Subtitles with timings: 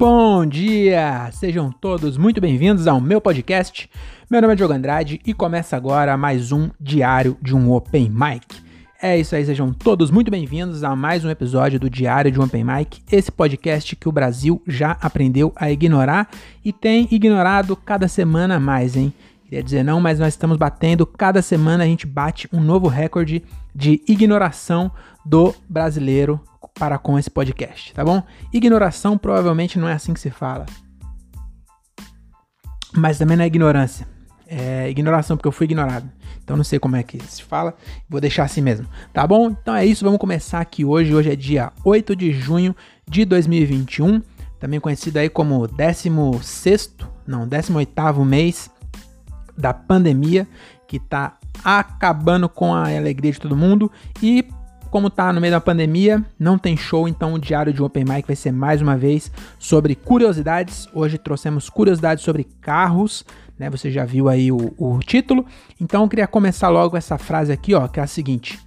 [0.00, 1.28] Bom dia!
[1.30, 3.86] Sejam todos muito bem-vindos ao meu podcast.
[4.30, 8.62] Meu nome é Diogo Andrade e começa agora mais um Diário de um Open Mic.
[9.02, 12.44] É isso aí, sejam todos muito bem-vindos a mais um episódio do Diário de um
[12.44, 16.30] Open Mic, esse podcast que o Brasil já aprendeu a ignorar
[16.64, 19.12] e tem ignorado cada semana mais, hein?
[19.44, 23.42] Queria dizer não, mas nós estamos batendo, cada semana a gente bate um novo recorde
[23.74, 24.90] de ignoração
[25.26, 26.40] do brasileiro
[26.74, 28.22] para com esse podcast, tá bom?
[28.52, 30.66] Ignoração provavelmente não é assim que se fala.
[32.94, 34.06] Mas também não é ignorância.
[34.46, 36.10] É ignoração, porque eu fui ignorado.
[36.42, 37.74] Então não sei como é que se fala.
[38.08, 38.88] Vou deixar assim mesmo.
[39.12, 39.50] Tá bom?
[39.50, 40.04] Então é isso.
[40.04, 41.14] Vamos começar aqui hoje.
[41.14, 42.74] Hoje é dia 8 de junho
[43.08, 44.20] de 2021.
[44.58, 46.96] Também conhecido aí como 16,
[47.26, 48.68] não, 18 mês
[49.56, 50.46] da pandemia,
[50.88, 53.90] que tá acabando com a alegria de todo mundo.
[54.20, 54.44] E
[54.90, 58.26] como tá no meio da pandemia, não tem show, então o diário de Open Mic
[58.26, 60.88] vai ser mais uma vez sobre curiosidades.
[60.92, 63.24] Hoje trouxemos curiosidades sobre carros,
[63.58, 63.70] né?
[63.70, 65.46] Você já viu aí o, o título.
[65.80, 68.58] Então eu queria começar logo essa frase aqui, ó, que é a seguinte: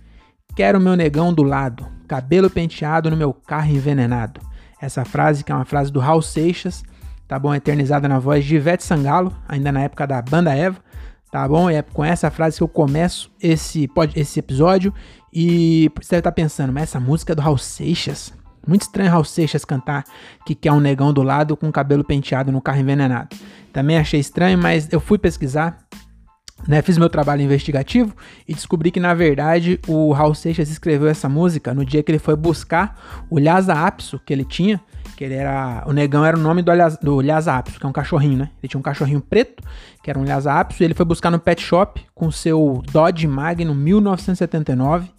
[0.56, 4.39] Quero meu negão do lado, cabelo penteado no meu carro envenenado.
[4.81, 6.83] Essa frase que é uma frase do Raul Seixas,
[7.28, 7.53] tá bom?
[7.53, 10.78] Eternizada na voz de Ivete Sangalo, ainda na época da banda Eva
[11.34, 11.67] tá bom?
[11.67, 14.94] É com essa frase que eu começo esse, esse episódio.
[15.34, 18.31] E você deve estar pensando, mas essa música é do Raul Seixas?
[18.67, 20.04] Muito estranho Raul Seixas cantar
[20.45, 23.36] que quer um negão do lado com cabelo penteado no carro envenenado.
[23.73, 25.80] Também achei estranho, mas eu fui pesquisar,
[26.67, 28.16] né, fiz meu trabalho investigativo
[28.48, 32.20] e descobri que na verdade o Raul Seixas escreveu essa música no dia que ele
[32.20, 34.80] foi buscar o Lhasa Apso que ele tinha,
[35.16, 35.83] que ele era.
[35.86, 38.50] O negão era o nome do, do Lhasa Apso, que é um cachorrinho, né?
[38.61, 39.64] Ele tinha um cachorrinho preto,
[40.03, 43.28] que era um Lhasa Apso, e ele foi buscar no pet shop com seu Dodge
[43.28, 45.11] Magnum 1979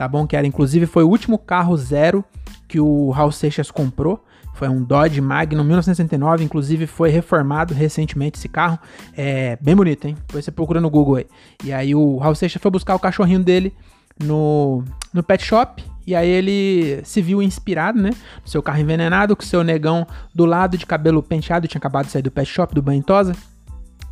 [0.00, 0.26] tá bom?
[0.26, 2.24] Que era inclusive foi o último carro zero
[2.66, 4.24] que o Raul Seixas comprou.
[4.54, 8.78] Foi um Dodge Magnum 1969, inclusive foi reformado recentemente esse carro.
[9.16, 10.16] É bem bonito, hein?
[10.26, 11.26] Depois você procura no Google aí.
[11.64, 13.74] E aí o Raul Seixas foi buscar o cachorrinho dele
[14.22, 14.82] no,
[15.12, 15.84] no pet shop.
[16.10, 18.10] E aí ele se viu inspirado, né?
[18.44, 20.04] Seu carro envenenado, com seu negão
[20.34, 23.32] do lado de cabelo penteado, tinha acabado de sair do pet shop, do banho tosa.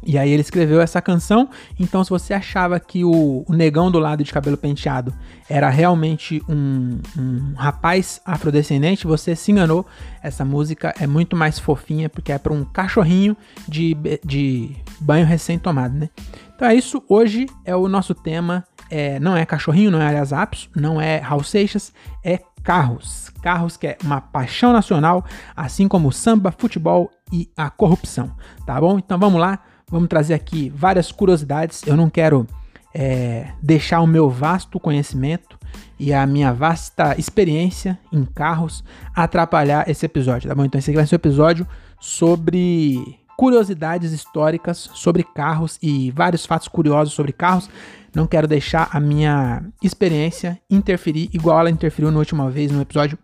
[0.07, 1.49] E aí ele escreveu essa canção.
[1.77, 5.13] Então, se você achava que o, o negão do lado de cabelo penteado
[5.51, 9.85] era realmente um, um, rapaz afrodescendente, você se enganou.
[10.23, 14.71] Essa música é muito mais fofinha porque é para um cachorrinho de, de
[15.01, 16.11] banho recém-tomado, né?
[16.55, 17.03] Então é isso.
[17.09, 18.65] Hoje é o nosso tema.
[18.91, 21.93] É, não é cachorrinho, não é aliás Apps, não é Raul Seixas,
[22.25, 23.31] é carros.
[23.43, 25.25] Carros que é uma paixão nacional,
[25.57, 28.33] assim como samba, futebol e a corrupção.
[28.67, 28.99] Tá bom?
[28.99, 29.61] Então vamos lá.
[29.91, 31.83] Vamos trazer aqui várias curiosidades.
[31.87, 32.47] Eu não quero
[32.95, 35.59] é, deixar o meu vasto conhecimento
[35.99, 38.85] e a minha vasta experiência em carros
[39.15, 40.65] atrapalhar esse episódio, tá bom?
[40.65, 41.67] Então esse aqui vai ser um episódio
[42.01, 47.71] sobre curiosidades históricas sobre carros e vários fatos curiosos sobre carros.
[48.13, 53.17] Não quero deixar a minha experiência interferir igual ela interferiu na última vez no episódio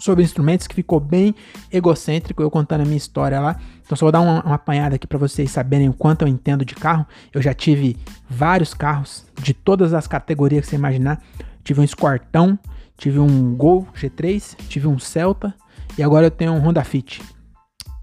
[0.00, 1.32] sobre instrumentos que ficou bem
[1.70, 3.56] egocêntrico, eu contando a minha história lá.
[3.86, 6.64] Então só vou dar uma, uma apanhada aqui para vocês saberem o quanto eu entendo
[6.64, 7.06] de carro.
[7.32, 7.96] Eu já tive
[8.28, 11.22] vários carros de todas as categorias que você imaginar.
[11.62, 12.58] Tive um Escortão,
[12.98, 15.54] tive um Gol G3, tive um Celta
[15.96, 17.22] e agora eu tenho um Honda Fit.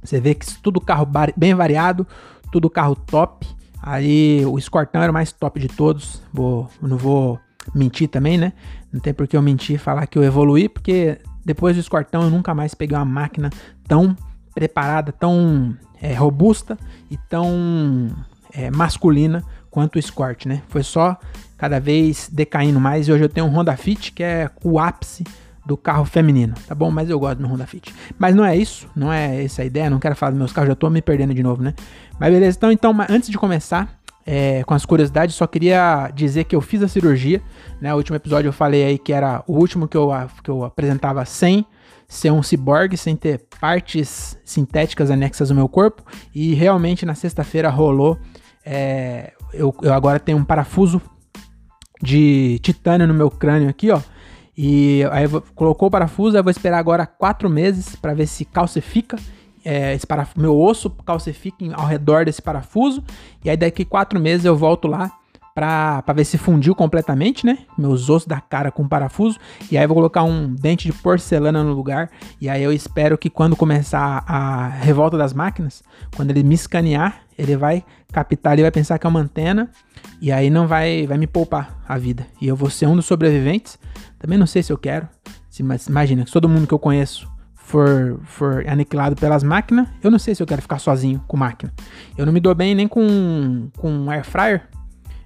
[0.03, 2.07] Você vê que tudo carro bem variado,
[2.51, 3.47] tudo carro top.
[3.81, 6.21] Aí o Escortão era o mais top de todos.
[6.33, 7.39] Vou, não vou
[7.73, 8.53] mentir também, né?
[8.91, 12.29] Não tem por que eu mentir falar que eu evoluí, porque depois do Escortão, eu
[12.29, 13.49] nunca mais peguei uma máquina
[13.87, 14.15] tão
[14.53, 16.77] preparada, tão é, robusta
[17.09, 18.09] e tão
[18.53, 20.61] é, masculina quanto o Escort, né?
[20.69, 21.17] Foi só
[21.57, 25.23] cada vez decaindo mais e hoje eu tenho um Honda Fit que é o ápice
[25.69, 26.89] do carro feminino, tá bom?
[26.89, 27.93] Mas eu gosto do Honda Fit.
[28.17, 30.69] Mas não é isso, não é essa a ideia, não quero falar dos meus carros,
[30.69, 31.75] já tô me perdendo de novo, né?
[32.19, 36.55] Mas beleza, então, então antes de começar, é, com as curiosidades, só queria dizer que
[36.55, 37.39] eu fiz a cirurgia.
[37.79, 37.93] Né?
[37.93, 40.09] O último episódio eu falei aí que era o último que eu,
[40.43, 41.65] que eu apresentava sem
[42.07, 46.03] ser um ciborgue, sem ter partes sintéticas anexas ao meu corpo.
[46.33, 48.17] E realmente na sexta-feira rolou.
[48.65, 51.01] É, eu, eu agora tenho um parafuso
[52.01, 54.01] de titânio no meu crânio aqui, ó.
[54.61, 55.25] E aí
[55.55, 59.15] colocou o parafuso, eu vou esperar agora quatro meses para ver se calcifica
[59.63, 63.03] é, esse meu osso calcifica ao redor desse parafuso.
[63.43, 65.11] E aí daqui quatro meses eu volto lá
[65.53, 67.59] pra, ver se fundiu completamente, né?
[67.77, 69.37] Meus ossos da cara com parafuso.
[69.71, 72.09] E aí eu vou colocar um dente de porcelana no lugar.
[72.39, 75.83] E aí eu espero que quando começar a revolta das máquinas,
[76.15, 79.69] quando ele me escanear, ele vai captar ali, vai pensar que é uma antena.
[80.21, 82.25] E aí não vai, vai me poupar a vida.
[82.41, 83.77] E eu vou ser um dos sobreviventes.
[84.19, 85.07] Também não sei se eu quero.
[85.49, 90.19] Se, mas imagina, todo mundo que eu conheço for, for aniquilado pelas máquinas, eu não
[90.19, 91.71] sei se eu quero ficar sozinho com máquina.
[92.17, 94.67] Eu não me dou bem nem com, com air fryer.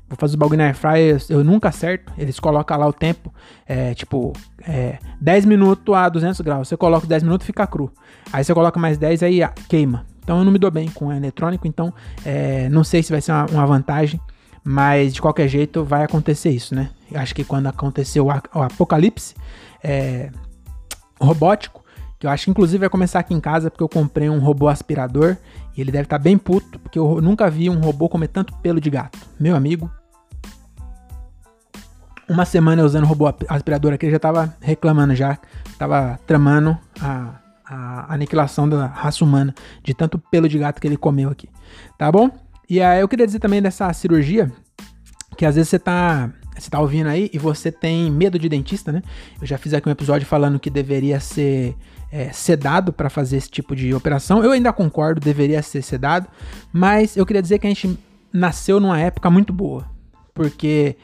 [0.07, 2.13] Vou fazer o bagulho na air fryer, eu nunca acerto.
[2.17, 3.33] Eles colocam lá o tempo,
[3.65, 6.67] é, tipo, é, 10 minutos a 200 graus.
[6.67, 7.91] Você coloca 10 minutos, fica cru.
[8.31, 10.05] Aí você coloca mais 10, aí queima.
[10.23, 11.93] Então eu não me dou bem com eletrônico, então
[12.25, 14.19] é, não sei se vai ser uma, uma, vantagem,
[14.63, 16.89] mas de qualquer jeito vai acontecer isso, né?
[17.11, 19.35] Eu acho que quando aconteceu o, o apocalipse
[19.83, 20.31] é,
[21.19, 21.83] robótico,
[22.17, 24.67] que eu acho que inclusive vai começar aqui em casa, porque eu comprei um robô
[24.67, 25.35] aspirador
[25.75, 28.55] e ele deve estar tá bem puto, porque eu nunca vi um robô comer tanto
[28.57, 29.19] pelo de gato.
[29.39, 29.91] Meu amigo,
[32.29, 35.37] uma semana eu usando o robô aspirador aqui, ele já tava reclamando já,
[35.77, 40.97] tava tramando a a aniquilação da raça humana, de tanto pelo de gato que ele
[40.97, 41.49] comeu aqui,
[41.97, 42.29] tá bom?
[42.73, 44.51] E aí eu queria dizer também dessa cirurgia,
[45.37, 48.91] que às vezes você tá, você tá ouvindo aí e você tem medo de dentista,
[48.91, 49.03] né?
[49.39, 51.75] Eu já fiz aqui um episódio falando que deveria ser
[52.11, 54.43] é, sedado para fazer esse tipo de operação.
[54.43, 56.27] Eu ainda concordo, deveria ser sedado,
[56.71, 57.95] mas eu queria dizer que a gente
[58.33, 59.85] nasceu numa época muito boa,
[60.33, 60.97] porque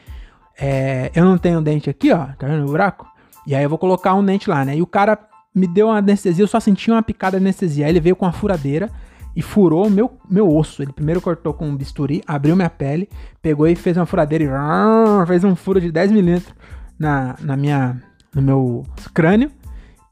[0.58, 3.06] é, eu não tenho dente aqui, ó, tá vendo o buraco?
[3.46, 4.76] E aí eu vou colocar um dente lá, né?
[4.76, 5.16] E o cara
[5.54, 7.86] me deu uma anestesia, eu só senti uma picada de anestesia.
[7.86, 8.90] Aí ele veio com a furadeira
[9.34, 10.82] e furou meu, meu osso.
[10.82, 13.08] Ele primeiro cortou com um bisturi, abriu minha pele,
[13.40, 16.54] pegou e fez uma furadeira e fez um furo de 10 milímetros
[16.98, 18.00] na, na minha,
[18.34, 19.50] no meu crânio.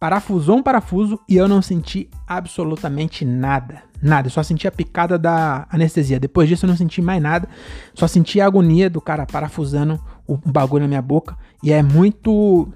[0.00, 3.82] Parafusou um parafuso e eu não senti absolutamente nada.
[4.00, 6.20] Nada, eu só senti a picada da anestesia.
[6.20, 7.48] Depois disso eu não senti mais nada.
[7.94, 11.36] Só senti a agonia do cara parafusando o bagulho na minha boca.
[11.64, 12.68] E é muito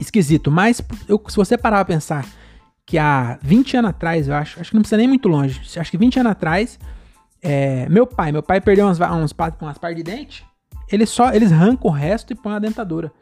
[0.00, 0.50] esquisito.
[0.50, 2.26] Mas eu, se você parar pra pensar
[2.90, 5.60] que há 20 anos atrás, eu acho, acho que não precisa nem muito longe.
[5.78, 6.76] Acho que 20 anos atrás,
[7.40, 10.44] é, meu pai, meu pai perdeu umas, umas, umas par de dente.
[10.90, 13.12] Ele só, eles arrancam o resto e põem a dentadura.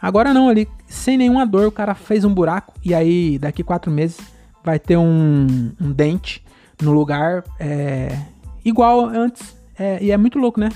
[0.00, 3.90] Agora não, ali, sem nenhuma dor, o cara fez um buraco e aí daqui quatro
[3.90, 4.18] meses
[4.64, 6.42] vai ter um, um dente
[6.80, 8.16] no lugar é,
[8.64, 9.54] igual antes.
[9.78, 10.70] É, e é muito louco, né?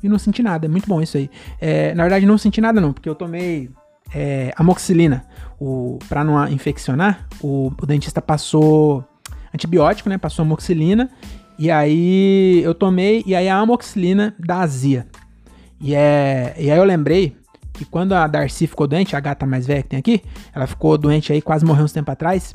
[0.00, 1.28] E não senti nada, é muito bom isso aí.
[1.60, 3.68] É, na verdade, não senti nada não, porque eu tomei
[4.14, 5.24] é, amoxicilina.
[5.60, 9.04] O, pra não infeccionar, o, o, dentista passou
[9.52, 10.16] antibiótico, né?
[10.16, 11.10] Passou amoxicilina.
[11.58, 15.06] E aí eu tomei, e aí a amoxicilina dá azia.
[15.80, 17.36] E, é, e aí eu lembrei
[17.72, 20.22] que quando a Darcy ficou doente, a gata mais velha que tem aqui,
[20.54, 22.54] ela ficou doente aí, quase morreu uns tempo atrás.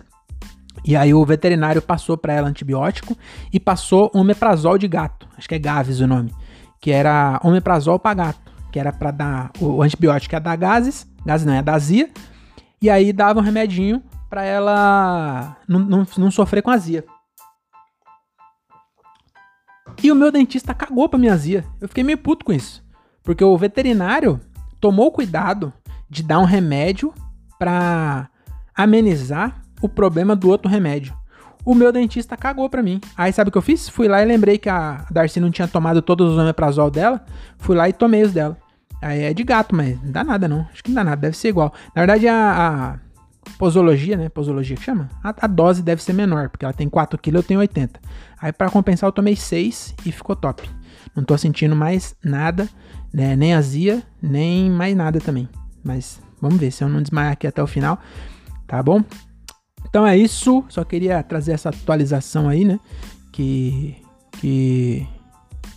[0.85, 3.17] E aí o veterinário passou para ela antibiótico
[3.51, 6.33] e passou omeprazol de gato, acho que é Gaves o nome,
[6.81, 11.45] que era omeprazol para gato, que era para dar o, antibiótico ia dar gases Gases
[11.45, 12.09] não, é da azia.
[12.83, 17.05] E aí dava um remedinho para ela não, não, não sofrer com azia.
[20.03, 21.63] E o meu dentista cagou pra minha azia.
[21.79, 22.83] Eu fiquei meio puto com isso.
[23.23, 24.37] Porque o veterinário
[24.81, 25.71] tomou cuidado
[26.09, 27.13] de dar um remédio
[27.57, 28.27] pra
[28.75, 31.17] amenizar o problema do outro remédio.
[31.63, 32.99] O meu dentista cagou pra mim.
[33.15, 33.87] Aí sabe o que eu fiz?
[33.87, 37.23] Fui lá e lembrei que a Darcy não tinha tomado todos os omeprazol dela.
[37.59, 38.57] Fui lá e tomei os dela.
[39.03, 40.61] Aí é de gato, mas não dá nada não.
[40.71, 41.73] Acho que não dá nada, deve ser igual.
[41.93, 42.99] Na verdade, a, a
[43.57, 44.29] posologia, né?
[44.29, 45.09] Posologia que chama?
[45.21, 47.99] A, a, dose deve ser menor, porque ela tem 4 kg, eu tenho 80.
[48.41, 50.69] Aí para compensar eu tomei 6 e ficou top.
[51.15, 52.67] Não tô sentindo mais nada,
[53.13, 53.35] né?
[53.35, 55.49] Nem azia, nem mais nada também.
[55.83, 57.99] Mas vamos ver se eu não desmaiar aqui até o final,
[58.65, 59.03] tá bom?
[59.85, 62.79] Então é isso, só queria trazer essa atualização aí, né?
[63.31, 63.97] Que
[64.39, 65.07] que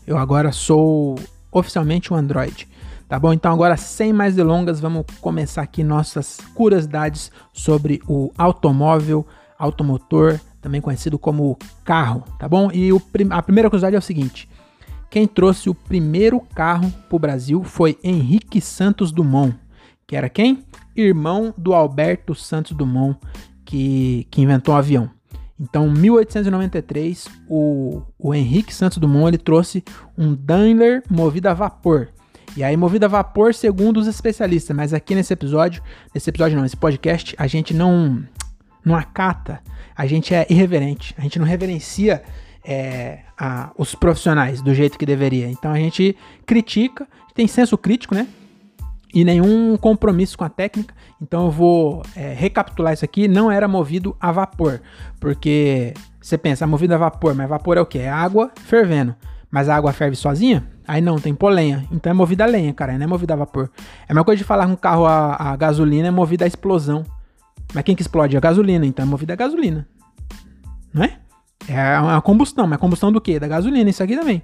[0.06, 1.18] eu agora sou
[1.52, 2.68] oficialmente um Android.
[3.08, 3.32] Tá bom?
[3.32, 9.25] Então agora sem mais delongas, vamos começar aqui nossas curiosidades sobre o automóvel,
[9.56, 12.68] automotor, também conhecido como carro, tá bom?
[12.72, 14.48] E o, a primeira curiosidade é o seguinte:
[15.08, 19.56] quem trouxe o primeiro carro para o Brasil foi Henrique Santos Dumont,
[20.04, 20.64] que era quem?
[20.96, 23.16] Irmão do Alberto Santos Dumont,
[23.64, 25.08] que, que inventou o avião.
[25.58, 29.84] Então, em 1893, o, o Henrique Santos Dumont ele trouxe
[30.18, 32.08] um Daimler movido a vapor.
[32.56, 34.75] E aí, movida a vapor, segundo os especialistas.
[34.75, 35.82] Mas aqui nesse episódio,
[36.14, 38.25] nesse episódio não, nesse podcast, a gente não,
[38.82, 39.60] não acata,
[39.94, 42.22] a gente é irreverente, a gente não reverencia
[42.64, 45.50] é, a, os profissionais do jeito que deveria.
[45.50, 48.26] Então a gente critica, tem senso crítico, né?
[49.12, 50.94] E nenhum compromisso com a técnica.
[51.20, 53.28] Então eu vou é, recapitular isso aqui.
[53.28, 54.80] Não era movido a vapor,
[55.20, 57.98] porque você pensa, movido a vapor, mas vapor é o que?
[57.98, 59.14] É água fervendo.
[59.50, 60.66] Mas a água ferve sozinha?
[60.86, 61.86] Aí não, tem pôr lenha.
[61.90, 62.96] Então é movida a lenha, cara.
[62.96, 63.70] Não é movida a vapor.
[64.08, 66.48] É a mesma coisa de falar que um carro a, a gasolina é movida a
[66.48, 67.04] explosão.
[67.74, 68.36] Mas quem que explode?
[68.36, 68.86] A gasolina.
[68.86, 69.86] Então é movida a gasolina.
[70.92, 71.18] Não é?
[71.68, 72.66] É uma combustão.
[72.66, 73.40] Mas combustão do quê?
[73.40, 73.90] Da gasolina.
[73.90, 74.42] Isso aqui também.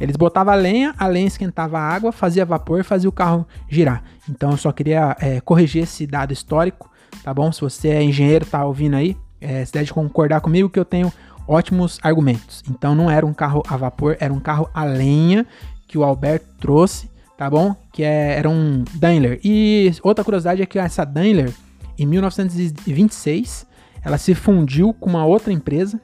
[0.00, 3.46] Eles botavam a lenha, a lenha esquentava a água, fazia vapor e fazia o carro
[3.68, 4.02] girar.
[4.28, 6.90] Então eu só queria é, corrigir esse dado histórico,
[7.22, 7.52] tá bom?
[7.52, 11.12] Se você é engenheiro, tá ouvindo aí, É, você deve concordar comigo que eu tenho
[11.46, 12.62] ótimos argumentos.
[12.68, 15.46] Então não era um carro a vapor, era um carro a lenha
[15.94, 17.08] que o Alberto trouxe,
[17.38, 17.72] tá bom?
[17.92, 19.38] Que é, era um Daimler.
[19.44, 21.54] E outra curiosidade é que essa Daimler,
[21.96, 23.64] em 1926,
[24.02, 26.00] ela se fundiu com uma outra empresa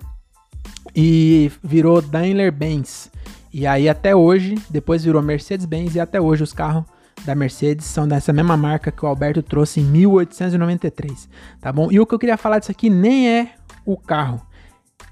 [0.94, 3.11] e virou Daimler-Benz.
[3.52, 6.85] E aí até hoje, depois virou Mercedes-Benz e até hoje os carros
[7.25, 11.28] da Mercedes são dessa mesma marca que o Alberto trouxe em 1893,
[11.61, 11.90] tá bom?
[11.90, 13.54] E o que eu queria falar disso aqui nem é
[13.85, 14.40] o carro.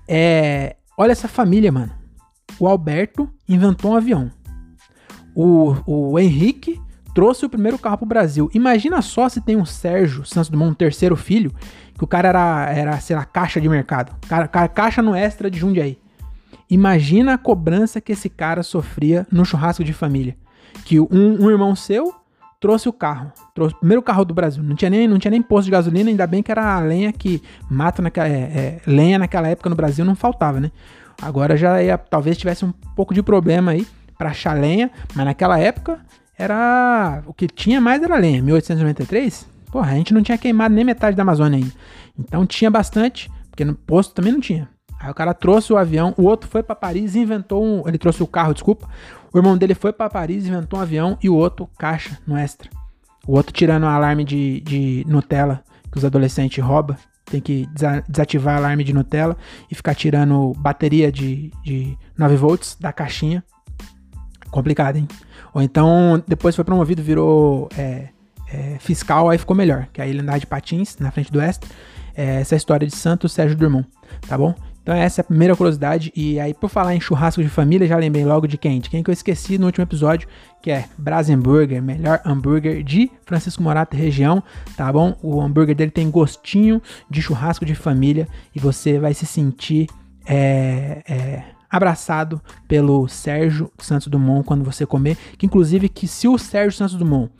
[0.06, 1.90] É, olha essa família, mano.
[2.60, 4.30] O Alberto inventou um avião.
[5.40, 6.80] O, o Henrique
[7.14, 8.50] trouxe o primeiro carro pro Brasil.
[8.52, 11.52] Imagina só se tem um Sérgio Santos Dumont, um terceiro filho,
[11.96, 14.16] que o cara era, era sei lá, caixa de mercado.
[14.26, 15.96] Cara, caixa no extra de Jundiaí.
[16.68, 20.36] Imagina a cobrança que esse cara sofria no churrasco de família.
[20.84, 22.12] Que um, um irmão seu
[22.58, 24.60] trouxe o carro, trouxe o primeiro carro do Brasil.
[24.60, 27.12] Não tinha nem, não tinha nem posto de gasolina, ainda bem que era a lenha
[27.12, 27.40] que
[27.70, 28.26] mata naquela.
[28.26, 30.72] É, é, lenha naquela época no Brasil não faltava, né?
[31.22, 33.86] Agora já ia, talvez tivesse um pouco de problema aí
[34.18, 36.00] para achar lenha, mas naquela época
[36.36, 37.22] era.
[37.26, 38.42] O que tinha mais era lenha.
[38.42, 41.72] 1893, porra, a gente não tinha queimado nem metade da Amazônia ainda.
[42.18, 44.68] Então tinha bastante, porque no posto também não tinha.
[45.00, 47.86] Aí o cara trouxe o avião, o outro foi para Paris e inventou um.
[47.86, 48.88] Ele trouxe o carro, desculpa.
[49.32, 52.68] O irmão dele foi para Paris, inventou um avião e o outro caixa no extra.
[53.26, 56.96] O outro tirando o alarme de, de Nutella que os adolescentes roubam.
[57.24, 57.68] Tem que
[58.08, 59.36] desativar alarme de Nutella
[59.70, 63.44] e ficar tirando bateria de, de 9 volts da caixinha.
[64.50, 65.08] Complicado, hein?
[65.52, 68.08] Ou então, depois foi promovido, virou é,
[68.52, 69.88] é, fiscal, aí ficou melhor.
[69.92, 71.68] Que aí ele andava de patins na frente do extra.
[72.14, 73.86] É, essa é a história de Santos Sérgio Drummond,
[74.26, 74.54] tá bom?
[74.82, 76.10] Então essa é a primeira curiosidade.
[76.16, 78.80] E aí, por falar em churrasco de família, já lembrei logo de quem?
[78.80, 80.26] De quem que eu esqueci no último episódio,
[80.62, 84.42] que é Brasenburger, melhor hambúrguer de Francisco Morato região,
[84.76, 85.14] tá bom?
[85.22, 89.88] O hambúrguer dele tem gostinho de churrasco de família e você vai se sentir
[90.26, 95.16] é, é, abraçado pelo Sérgio Santos Dumont quando você comer.
[95.36, 97.30] Que inclusive que se o Sérgio Santos Dumont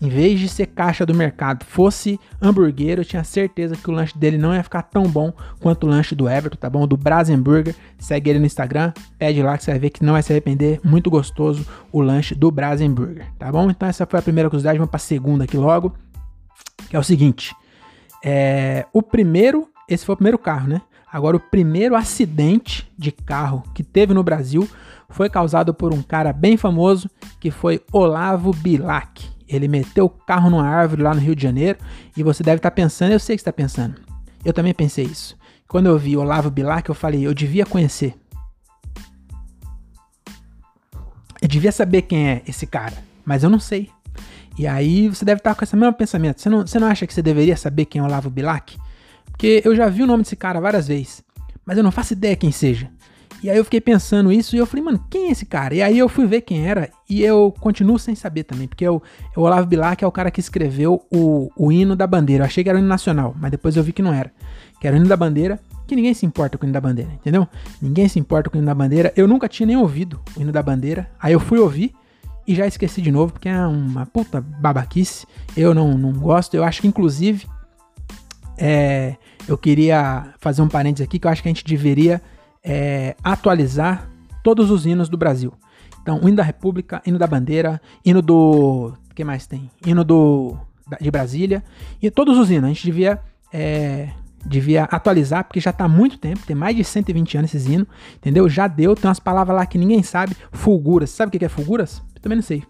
[0.00, 4.16] em vez de ser caixa do mercado, fosse hamburguero, eu tinha certeza que o lanche
[4.16, 6.86] dele não ia ficar tão bom quanto o lanche do Everton, tá bom?
[6.86, 7.74] Do Brasenburger.
[7.98, 10.80] Segue ele no Instagram, pede lá que você vai ver que não vai se arrepender.
[10.82, 13.70] Muito gostoso o lanche do Brasenburger, tá bom?
[13.70, 15.94] Então essa foi a primeira curiosidade, vamos para a segunda aqui logo,
[16.88, 17.54] que é o seguinte.
[18.24, 20.80] É, o primeiro, esse foi o primeiro carro, né?
[21.12, 24.68] Agora, o primeiro acidente de carro que teve no Brasil
[25.08, 29.28] foi causado por um cara bem famoso que foi Olavo Bilac.
[29.48, 31.78] Ele meteu o carro numa árvore lá no Rio de Janeiro
[32.16, 33.96] e você deve estar tá pensando, eu sei que está pensando.
[34.44, 35.36] Eu também pensei isso.
[35.66, 38.14] Quando eu vi Olavo Bilac, eu falei, eu devia conhecer.
[41.42, 43.90] Eu devia saber quem é esse cara, mas eu não sei.
[44.56, 46.40] E aí você deve estar tá com esse mesmo pensamento.
[46.40, 48.76] Você não, você não acha que você deveria saber quem é Olavo Bilac?
[49.40, 51.24] Porque eu já vi o nome desse cara várias vezes,
[51.64, 52.90] mas eu não faço ideia quem seja.
[53.42, 55.74] E aí eu fiquei pensando isso e eu falei, mano, quem é esse cara?
[55.74, 59.00] E aí eu fui ver quem era e eu continuo sem saber também, porque o,
[59.34, 62.44] o Olavo Bilac é o cara que escreveu o, o hino da bandeira.
[62.44, 64.30] Eu achei que era o hino nacional, mas depois eu vi que não era.
[64.78, 67.10] Que era o hino da bandeira, que ninguém se importa com o hino da bandeira,
[67.14, 67.48] entendeu?
[67.80, 69.10] Ninguém se importa com o hino da bandeira.
[69.16, 71.08] Eu nunca tinha nem ouvido o hino da bandeira.
[71.18, 71.94] Aí eu fui ouvir
[72.46, 75.26] e já esqueci de novo, porque é uma puta babaquice.
[75.56, 76.52] Eu não, não gosto.
[76.52, 77.46] Eu acho que, inclusive,
[78.60, 79.16] é,
[79.48, 82.20] eu queria fazer um parênteses aqui que eu acho que a gente deveria
[82.62, 84.08] é, atualizar
[84.44, 85.52] todos os hinos do Brasil.
[86.02, 88.94] Então, o hino da República, hino da Bandeira, hino do.
[89.10, 89.70] O que mais tem?
[89.84, 90.56] Hino do
[91.00, 91.64] de Brasília.
[92.02, 92.64] E todos os hinos.
[92.64, 93.20] A gente devia,
[93.52, 94.10] é,
[94.44, 97.86] devia atualizar, porque já está há muito tempo, tem mais de 120 anos esses hinos,
[98.16, 98.48] entendeu?
[98.48, 100.36] Já deu, tem umas palavras lá que ninguém sabe.
[100.52, 101.10] Fulguras.
[101.10, 102.02] Sabe o que é fulguras?
[102.14, 102.62] Eu também não sei.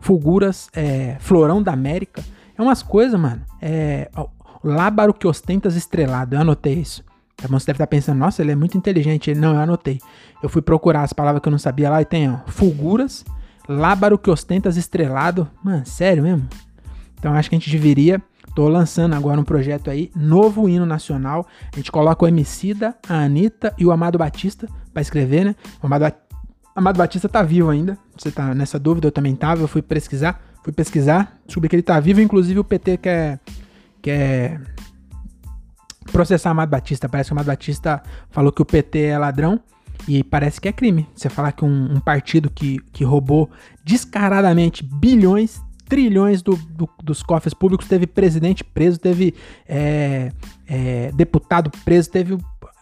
[0.00, 2.24] Fulguras, é, Florão da América.
[2.56, 3.42] É umas coisas, mano.
[3.60, 4.10] É,
[4.62, 6.36] lábaro que ostentas estrelado.
[6.36, 7.04] Eu anotei isso.
[7.34, 9.30] Então você deve estar pensando, nossa, ele é muito inteligente.
[9.30, 10.00] Ele, não, eu anotei.
[10.42, 13.24] Eu fui procurar as palavras que eu não sabia lá e tem, ó, fulguras,
[13.68, 15.48] lábaro que ostentas estrelado.
[15.62, 16.48] Mano, sério mesmo?
[17.18, 18.20] Então acho que a gente deveria.
[18.54, 21.46] Tô lançando agora um projeto aí, novo hino nacional.
[21.72, 25.54] A gente coloca o Emicida, a Anitta e o Amado Batista para escrever, né?
[25.80, 26.12] O Amado,
[26.74, 27.96] Amado Batista tá vivo ainda.
[28.16, 29.62] Você tá nessa dúvida, eu também tava.
[29.62, 32.20] Eu fui pesquisar, fui pesquisar, descobri que ele tá vivo.
[32.20, 33.38] Inclusive o PT quer,
[34.02, 34.60] quer
[36.10, 37.08] processar Amado Batista.
[37.08, 39.60] Parece que o Amado Batista falou que o PT é ladrão.
[40.06, 41.06] E parece que é crime.
[41.14, 43.50] Você falar que um, um partido que, que roubou
[43.84, 49.34] descaradamente bilhões, trilhões do, do, dos cofres públicos, teve presidente preso, teve
[49.68, 50.30] é,
[50.66, 52.38] é, deputado preso, teve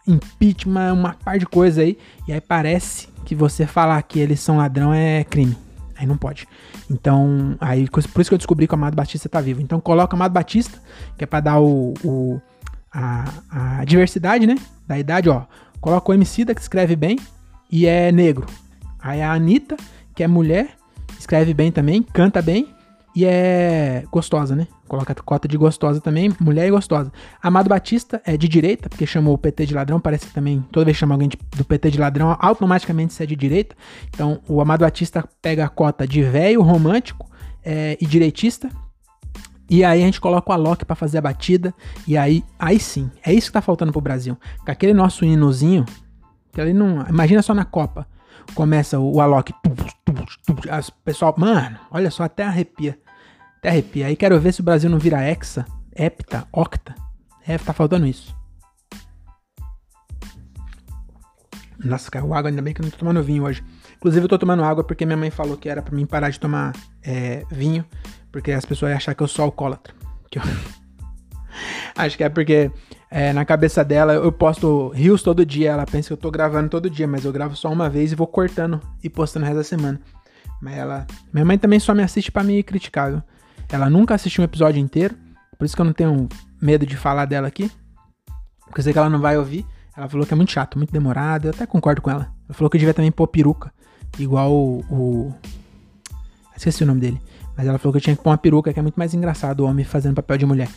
[0.07, 1.99] impeachment, uma par de coisa aí.
[2.29, 5.57] E aí parece que você falar que eles são ladrão é crime.
[5.99, 6.47] Aí não pode.
[6.91, 9.61] Então, aí por isso que eu descobri que o Amado Batista tá vivo.
[9.61, 10.79] Então coloca o Amado Batista,
[11.17, 12.41] que é para dar o, o
[12.93, 13.25] a,
[13.81, 14.57] a diversidade, né?
[14.87, 15.45] Da idade, ó.
[15.81, 17.19] Coloca o MC da que escreve bem
[17.71, 18.47] e é negro.
[18.99, 19.77] Aí a Anitta,
[20.15, 20.71] que é mulher,
[21.19, 22.76] escreve bem também, canta bem
[23.17, 24.69] e é gostosa, né?
[24.87, 27.11] Coloca cota de gostosa também, mulher e gostosa.
[27.43, 30.85] Amado Batista é de direita, porque chamou o PT de ladrão, parece que também, toda
[30.85, 33.75] vez que chama alguém de, do PT de ladrão, automaticamente você é de direita.
[34.11, 37.27] Então, o Amado Batista pega a cota de velho, romântico
[37.65, 38.69] é, e direitista.
[39.69, 41.73] E aí a gente coloca o Alok para fazer a batida.
[42.07, 44.37] E aí, aí sim, é isso que tá faltando pro Brasil.
[44.63, 45.87] Com aquele nosso hinozinho,
[46.53, 47.01] que ali não.
[47.09, 48.07] Imagina só na Copa.
[48.55, 49.55] Começa o, o Alok.
[50.71, 52.99] As pessoal, mano, olha só, até arrepia.
[53.59, 54.07] Até arrepia.
[54.07, 56.95] Aí quero ver se o Brasil não vira hexa, hepta, octa.
[57.47, 58.35] É, tá faltando isso.
[61.79, 63.63] Nossa, caiu água, ainda bem que eu não tô tomando vinho hoje.
[63.97, 66.41] Inclusive, eu tô tomando água porque minha mãe falou que era para mim parar de
[66.41, 66.73] tomar
[67.03, 67.85] é, vinho,
[68.33, 69.95] porque as pessoas iam achar que eu sou alcoólatra.
[70.31, 70.43] Que eu...
[71.97, 72.71] Acho que é porque
[73.11, 75.71] é, na cabeça dela eu posto rios todo dia.
[75.71, 78.15] Ela pensa que eu tô gravando todo dia, mas eu gravo só uma vez e
[78.15, 80.01] vou cortando e postando o resto da semana.
[80.61, 81.07] Mas ela.
[81.33, 83.23] Minha mãe também só me assiste para me criticar, viu?
[83.69, 85.17] Ela nunca assistiu um episódio inteiro,
[85.59, 86.29] por isso que eu não tenho
[86.61, 87.71] medo de falar dela aqui.
[88.67, 89.65] Porque eu sei que ela não vai ouvir.
[89.97, 91.47] Ela falou que é muito chato, muito demorado.
[91.47, 92.31] Eu até concordo com ela.
[92.49, 93.73] Ela falou que eu devia também pôr peruca.
[94.19, 95.35] Igual o, o.
[96.57, 97.21] Esqueci o nome dele.
[97.57, 99.61] Mas ela falou que eu tinha que pôr uma peruca, que é muito mais engraçado
[99.61, 100.69] o homem fazendo papel de mulher.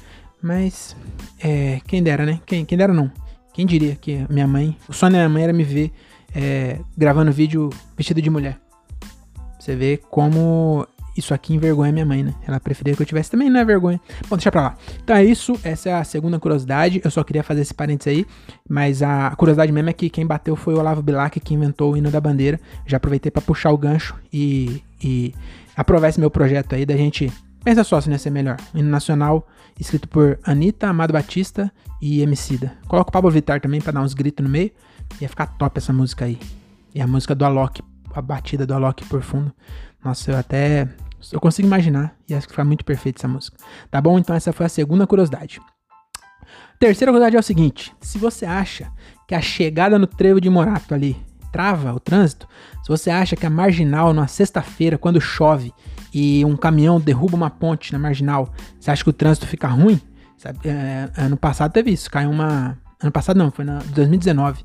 [0.41, 0.95] Mas.
[1.39, 1.81] É.
[1.85, 2.39] Quem dera, né?
[2.45, 3.11] Quem, quem dera não.
[3.53, 4.77] Quem diria que minha mãe.
[4.87, 5.91] O sonho da minha mãe era me ver
[6.33, 8.57] é, gravando vídeo vestido de mulher.
[9.59, 10.87] Você vê como
[11.19, 12.33] isso aqui envergonha minha mãe, né?
[12.47, 13.99] Ela preferia que eu tivesse também, não é vergonha.
[14.27, 14.77] Bom, deixa pra lá.
[15.03, 17.01] Então é isso, essa é a segunda curiosidade.
[17.03, 18.25] Eu só queria fazer esse parênteses aí,
[18.67, 21.97] mas a curiosidade mesmo é que quem bateu foi o Olavo Bilac, que inventou o
[21.97, 22.59] hino da bandeira.
[22.85, 25.33] Já aproveitei para puxar o gancho e, e
[25.75, 27.31] aprovar esse meu projeto aí da gente.
[27.63, 28.57] Pensa só se não ia ser melhor.
[28.73, 29.47] O hino nacional
[29.79, 31.71] escrito por Anitta, Amado Batista
[32.01, 32.73] e Emicida.
[32.87, 34.71] Coloca o Pablo Vittar também para dar uns gritos no meio.
[35.19, 36.39] Ia ficar top essa música aí.
[36.93, 37.81] E a música do Alok,
[38.13, 39.53] a batida do Alok por fundo.
[40.03, 40.87] Nossa, eu até
[41.31, 43.57] eu consigo imaginar e acho que foi muito perfeito essa música.
[43.89, 44.17] Tá bom?
[44.17, 45.59] Então essa foi a segunda curiosidade.
[46.79, 48.91] Terceira curiosidade é o seguinte: se você acha
[49.27, 51.15] que a chegada no trevo de Morato ali
[51.51, 52.47] trava o trânsito,
[52.81, 55.73] se você acha que a marginal numa sexta-feira, quando chove
[56.13, 59.99] e um caminhão derruba uma ponte na marginal, você acha que o trânsito fica ruim?
[60.37, 62.77] Sabe, é, ano passado teve isso, caiu uma.
[63.01, 64.63] Ano passado não, foi na 2019.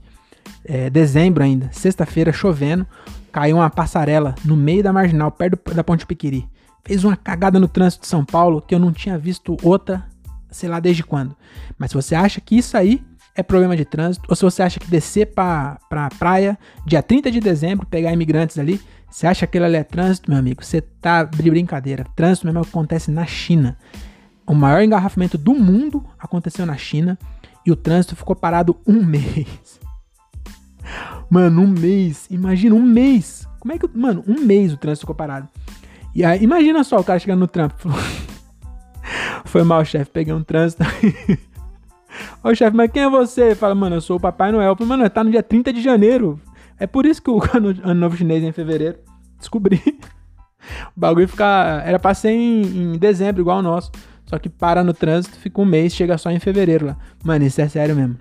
[0.64, 2.86] É, dezembro ainda, sexta-feira chovendo,
[3.34, 6.48] caiu uma passarela no meio da marginal, perto da Ponte Piquiri.
[6.84, 10.04] Fez uma cagada no trânsito de São Paulo que eu não tinha visto outra,
[10.52, 11.34] sei lá desde quando.
[11.76, 13.02] Mas se você acha que isso aí
[13.34, 17.28] é problema de trânsito, ou se você acha que descer pra, pra praia dia 30
[17.32, 20.64] de dezembro, pegar imigrantes ali, você acha que aquilo ali é trânsito, meu amigo?
[20.64, 22.06] Você tá de brincadeira.
[22.14, 23.76] Trânsito mesmo é o que acontece na China.
[24.46, 27.18] O maior engarrafamento do mundo aconteceu na China
[27.66, 29.80] e o trânsito ficou parado um mês.
[31.34, 32.28] Mano, um mês.
[32.30, 33.44] Imagina, um mês.
[33.58, 33.88] Como é que.
[33.92, 35.48] Mano, um mês o trânsito ficou parado.
[36.14, 37.88] E aí, imagina só o cara chegando no trampo.
[39.44, 40.12] Foi mal, chefe.
[40.12, 40.84] Peguei um trânsito.
[42.40, 43.56] Ô, chefe, mas quem é você?
[43.56, 44.76] Fala, mano, eu sou o Papai Noel.
[44.76, 46.40] Falei, mano, tá no dia 30 de janeiro.
[46.78, 49.00] É por isso que o ano novo chinês é em fevereiro.
[49.36, 49.82] Descobri.
[50.96, 51.82] O bagulho fica.
[51.84, 53.90] Era pra ser em, em dezembro, igual o nosso.
[54.24, 56.96] Só que para no trânsito, fica um mês, chega só em fevereiro lá.
[57.24, 58.18] Mano, isso é sério mesmo.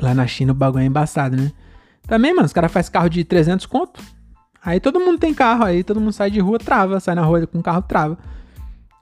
[0.00, 1.52] Lá na China o bagulho é embaçado, né?
[2.06, 4.02] Também, mano, os caras fazem carro de 300 conto.
[4.64, 7.46] Aí todo mundo tem carro, aí todo mundo sai de rua, trava, sai na rua
[7.46, 8.18] com carro, trava.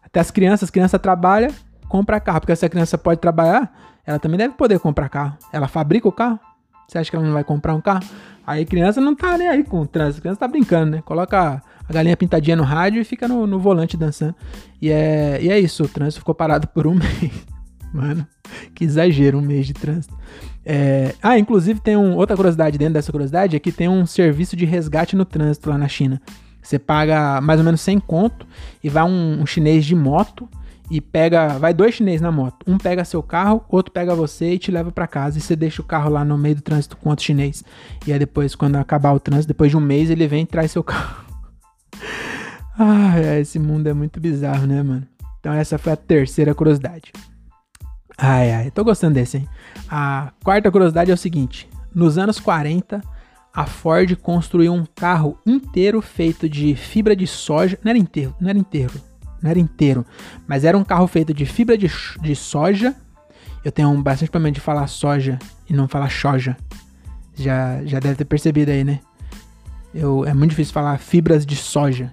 [0.03, 1.51] Até as crianças, as crianças trabalham,
[1.89, 3.73] compra carro, porque se a criança pode trabalhar,
[4.07, 5.37] ela também deve poder comprar carro.
[5.53, 6.39] Ela fabrica o carro.
[6.87, 8.05] Você acha que ela não vai comprar um carro?
[8.47, 11.03] Aí criança não tá nem aí com o trânsito, criança tá brincando, né?
[11.03, 14.35] Coloca a galinha pintadinha no rádio e fica no, no volante dançando.
[14.83, 17.47] E é, e é isso, o trânsito ficou parado por um mês.
[17.93, 18.27] Mano,
[18.75, 20.15] que exagero, um mês de trânsito.
[20.65, 21.15] É...
[21.23, 24.65] Ah, inclusive tem um, outra curiosidade dentro dessa curiosidade, é que tem um serviço de
[24.65, 26.21] resgate no trânsito lá na China.
[26.63, 28.47] Você paga mais ou menos 100 conto
[28.83, 30.49] e vai um, um chinês de moto
[30.91, 32.65] e pega, vai dois chineses na moto.
[32.67, 35.83] Um pega seu carro, outro pega você e te leva para casa e você deixa
[35.83, 37.63] o carro lá no meio do trânsito com outro chinês.
[38.07, 40.71] E aí depois, quando acabar o trânsito, depois de um mês, ele vem e traz
[40.71, 41.25] seu carro.
[42.79, 45.07] ah, esse mundo é muito bizarro, né, mano?
[45.41, 47.13] Então essa foi a terceira curiosidade.
[48.17, 49.49] Ai, ai, tô gostando desse, hein?
[49.89, 53.01] A quarta curiosidade é o seguinte: nos anos 40,
[53.53, 57.79] a Ford construiu um carro inteiro feito de fibra de soja.
[57.83, 58.95] Não era inteiro, não era inteiro,
[59.43, 60.07] não era inteiro,
[60.47, 62.95] mas era um carro feito de fibra de, de soja.
[63.65, 66.57] Eu tenho bastante problema de falar soja e não falar soja.
[67.35, 69.01] Já, já deve ter percebido aí, né?
[69.95, 72.13] Eu, é muito difícil falar fibras de soja.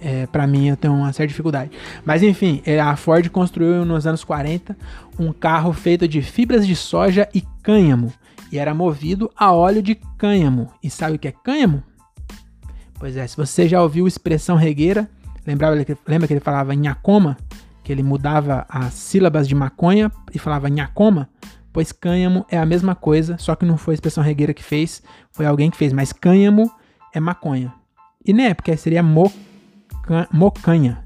[0.00, 1.70] É, para mim, eu tenho uma certa dificuldade.
[2.04, 4.76] Mas enfim, é, a Ford construiu nos anos 40
[5.18, 8.12] um carro feito de fibras de soja e cânhamo.
[8.52, 10.70] E era movido a óleo de cânhamo.
[10.82, 11.82] E sabe o que é cânhamo?
[12.98, 15.08] Pois é, se você já ouviu expressão regueira,
[15.46, 15.74] lembrava,
[16.06, 17.36] lembra que ele falava nhacoma?
[17.82, 21.28] Que ele mudava as sílabas de maconha e falava nhacoma?
[21.72, 25.02] Pois cânhamo é a mesma coisa, só que não foi a expressão regueira que fez,
[25.30, 25.92] foi alguém que fez.
[25.92, 26.70] Mas cânhamo
[27.12, 27.72] é maconha.
[28.24, 29.30] E né, porque seria mo
[30.32, 31.04] mocanha.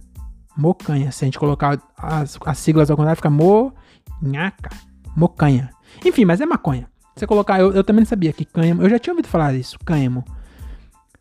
[0.56, 1.10] Mocanha.
[1.10, 4.70] Se a gente colocar as, as siglas ao contrário, fica monhaca.
[5.16, 5.70] Mocanha.
[6.04, 6.88] Enfim, mas é maconha.
[7.14, 8.82] Você colocar, eu, eu também não sabia que cânhamo.
[8.82, 10.24] Eu já tinha ouvido falar disso, cânhamo.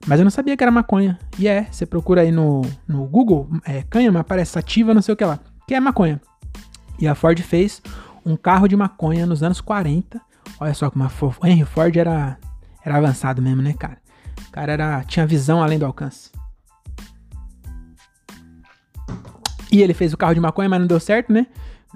[0.07, 1.19] Mas eu não sabia que era maconha.
[1.37, 5.17] E é, você procura aí no, no Google, é, cânhamo, aparece sativa, não sei o
[5.17, 5.39] que lá.
[5.67, 6.21] Que é maconha.
[6.99, 7.81] E a Ford fez
[8.25, 10.21] um carro de maconha nos anos 40.
[10.59, 12.37] Olha só como a Henry Ford era,
[12.83, 13.97] era avançado mesmo, né, cara?
[14.47, 16.31] O cara era, tinha visão além do alcance.
[19.71, 21.47] E ele fez o carro de maconha, mas não deu certo, né?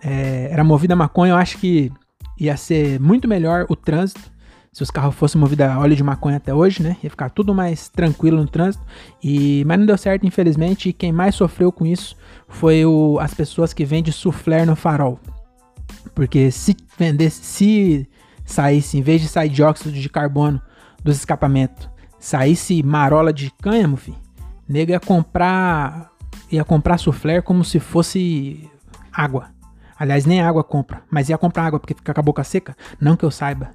[0.01, 1.91] É, era movido a maconha, eu acho que
[2.37, 4.33] ia ser muito melhor o trânsito
[4.73, 6.97] se os carros fossem movidos a óleo de maconha até hoje, né?
[7.03, 8.83] Ia ficar tudo mais tranquilo no trânsito.
[9.23, 10.89] E, mas não deu certo, infelizmente.
[10.89, 15.19] E quem mais sofreu com isso foi o, as pessoas que vendem soufflé no farol.
[16.15, 18.09] Porque se vendesse, se
[18.43, 20.59] saísse, em vez de sair dióxido de carbono
[21.03, 21.87] dos escapamentos,
[22.19, 24.15] saísse marola de cânhamo, fi,
[24.67, 26.12] nego ia comprar
[26.53, 28.69] ia comprar soufflé como se fosse
[29.11, 29.49] água.
[29.97, 32.75] Aliás, nem água compra, mas ia comprar água porque fica com a boca seca.
[32.99, 33.71] Não que eu saiba.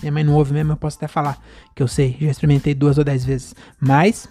[0.00, 1.38] Minha mãe não ouve mesmo, eu posso até falar
[1.74, 2.16] que eu sei.
[2.20, 3.54] Já experimentei duas ou dez vezes.
[3.78, 4.28] Mas.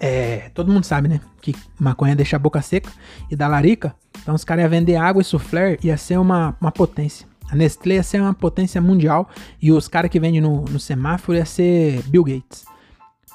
[0.00, 1.20] É, todo mundo sabe, né?
[1.40, 2.90] Que maconha deixa a boca seca
[3.30, 3.94] e dá larica.
[4.22, 7.26] Então os caras iam vender água e soufflé ia ser uma, uma potência.
[7.50, 9.28] A Nestlé ia ser uma potência mundial
[9.60, 12.64] e os caras que vendem no, no semáforo ia ser Bill Gates.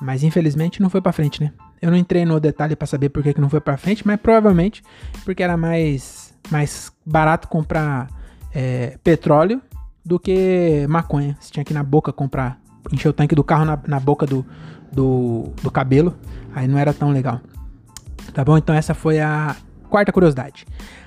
[0.03, 1.53] Mas infelizmente não foi para frente, né?
[1.81, 4.19] Eu não entrei no detalhe para saber por que, que não foi para frente, mas
[4.19, 4.83] provavelmente
[5.23, 8.09] porque era mais, mais barato comprar
[8.53, 9.61] é, petróleo
[10.03, 11.37] do que maconha.
[11.39, 12.59] Você tinha que ir na boca comprar,
[12.91, 14.45] encher o tanque do carro na, na boca do,
[14.91, 16.17] do, do cabelo,
[16.53, 17.39] aí não era tão legal.
[18.33, 18.57] Tá bom?
[18.57, 19.55] Então essa foi a
[19.89, 20.65] quarta curiosidade.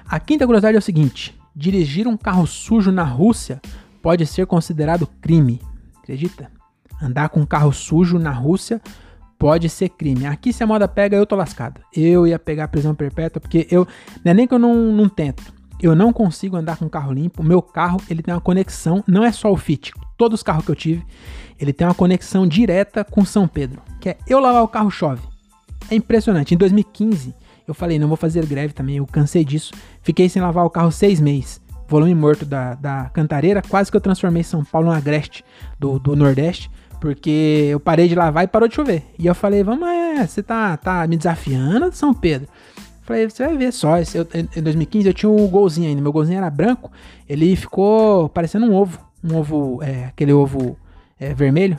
[0.08, 3.60] A quinta curiosidade é o seguinte: dirigir um carro sujo na Rússia
[4.00, 5.60] pode ser considerado crime.
[5.98, 6.55] Acredita?
[7.00, 8.80] Andar com carro sujo na Rússia
[9.38, 10.26] pode ser crime.
[10.26, 11.80] Aqui, se a moda pega, eu tô lascado.
[11.94, 13.86] Eu ia pegar prisão perpétua, porque eu.
[14.24, 15.54] Não é nem que eu não, não tento.
[15.80, 17.42] Eu não consigo andar com carro limpo.
[17.42, 19.92] Meu carro, ele tem uma conexão, não é só o Fit.
[20.16, 21.04] Todos os carros que eu tive,
[21.60, 23.82] ele tem uma conexão direta com São Pedro.
[24.00, 25.22] Que é eu lavar o carro chove.
[25.90, 26.54] É impressionante.
[26.54, 27.34] Em 2015,
[27.68, 28.96] eu falei, não vou fazer greve também.
[28.96, 29.72] Eu cansei disso.
[30.02, 31.60] Fiquei sem lavar o carro seis meses.
[31.88, 33.60] Volume morto da, da cantareira.
[33.60, 35.44] Quase que eu transformei São Paulo no agreste
[35.78, 36.70] do, do Nordeste.
[37.00, 39.04] Porque eu parei de lavar e parou de chover.
[39.18, 42.48] E eu falei, vamos, é, você tá, tá me desafiando, São Pedro?
[43.02, 43.98] Falei, você vai ver só.
[43.98, 46.02] Eu, em 2015 eu tinha um golzinho ainda.
[46.02, 46.90] Meu golzinho era branco.
[47.28, 48.98] Ele ficou parecendo um ovo.
[49.22, 50.76] Um ovo, é, aquele ovo
[51.18, 51.78] é, vermelho.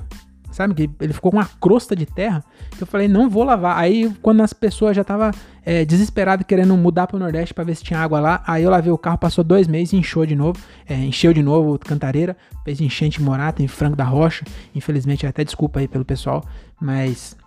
[0.57, 0.73] Sabe?
[0.73, 2.43] Que ele ficou com uma crosta de terra.
[2.81, 3.77] Eu falei, não vou lavar.
[3.77, 5.29] Aí, quando as pessoas já estavam
[5.63, 8.71] é, desesperadas querendo mudar para o Nordeste para ver se tinha água lá, aí eu
[8.71, 10.59] lavei o carro, passou dois meses e encheu de novo.
[10.89, 12.35] É, encheu de novo cantareira.
[12.65, 14.43] Fez enchente morata em frango da rocha.
[14.73, 16.43] Infelizmente, até desculpa aí pelo pessoal.
[16.81, 17.37] Mas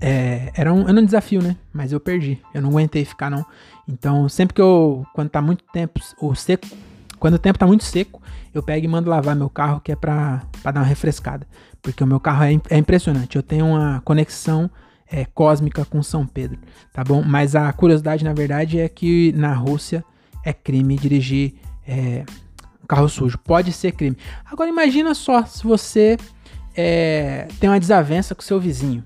[0.00, 1.56] é, era, um, era um desafio, né?
[1.72, 2.40] Mas eu perdi.
[2.54, 3.44] Eu não aguentei ficar, não.
[3.88, 5.04] Então, sempre que eu.
[5.14, 5.98] Quando tá muito tempo.
[6.20, 6.68] O seco.
[7.18, 8.19] Quando o tempo tá muito seco,
[8.52, 11.46] eu pego e mando lavar meu carro, que é pra dar uma refrescada.
[11.80, 13.36] Porque o meu carro é, é impressionante.
[13.36, 14.70] Eu tenho uma conexão
[15.10, 16.58] é, cósmica com São Pedro,
[16.92, 17.22] tá bom?
[17.22, 20.04] Mas a curiosidade, na verdade, é que na Rússia
[20.44, 21.54] é crime dirigir
[21.86, 22.24] é,
[22.90, 23.38] carro sujo.
[23.38, 24.16] Pode ser crime.
[24.44, 26.16] Agora imagina só se você
[26.76, 29.04] é, tem uma desavença com seu vizinho.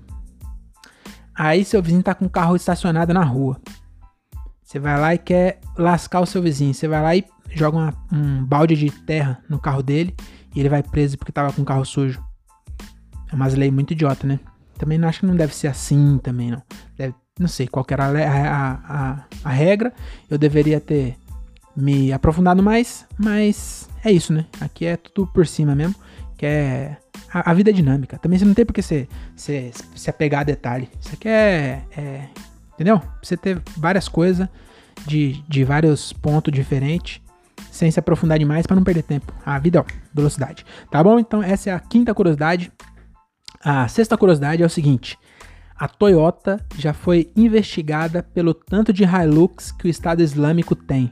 [1.35, 3.61] Aí seu vizinho tá com o carro estacionado na rua.
[4.63, 6.73] Você vai lá e quer lascar o seu vizinho.
[6.73, 10.15] Você vai lá e joga uma, um balde de terra no carro dele
[10.55, 12.23] e ele vai preso porque tava com o carro sujo.
[13.31, 14.39] É umas leis muito idiota, né?
[14.77, 16.61] Também não acho que não deve ser assim também, não.
[16.97, 19.93] Deve, não sei qual era a, a, a, a regra.
[20.29, 21.17] Eu deveria ter
[21.75, 24.45] me aprofundado mais, mas é isso, né?
[24.61, 25.95] Aqui é tudo por cima mesmo,
[26.37, 26.97] que é
[27.33, 28.17] a, a vida é dinâmica.
[28.17, 30.89] Também você não tem por que se, se, se apegar a detalhe.
[31.01, 32.29] Isso aqui é, é
[32.73, 33.01] entendeu?
[33.21, 34.47] Você ter várias coisas
[35.05, 37.21] de, de vários pontos diferentes
[37.75, 39.33] sem se aprofundar demais para não perder tempo.
[39.45, 40.65] A vida, ó, velocidade.
[40.89, 41.19] Tá bom?
[41.19, 42.71] Então essa é a quinta curiosidade.
[43.63, 45.17] A sexta curiosidade é o seguinte:
[45.77, 51.11] a Toyota já foi investigada pelo tanto de Hilux que o Estado Islâmico tem.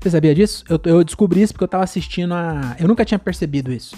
[0.00, 0.64] Você sabia disso?
[0.68, 2.76] Eu, eu descobri isso porque eu estava assistindo a.
[2.78, 3.96] Eu nunca tinha percebido isso.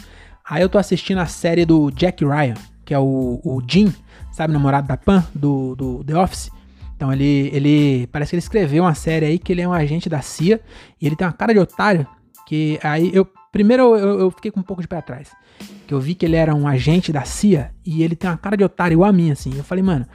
[0.48, 3.92] Aí eu tô assistindo a série do Jack Ryan, que é o, o Jim.
[4.32, 6.50] sabe, namorado da Pan, do, do The Office.
[6.96, 8.06] Então ele, ele.
[8.08, 10.60] Parece que ele escreveu uma série aí que ele é um agente da CIA
[11.00, 12.06] e ele tem uma cara de otário.
[12.46, 13.28] Que aí eu.
[13.52, 15.30] Primeiro eu, eu fiquei com um pouco de pé atrás.
[15.86, 18.56] Que eu vi que ele era um agente da CIA e ele tem uma cara
[18.56, 19.56] de otário igual a mim, assim.
[19.56, 20.06] Eu falei, mano,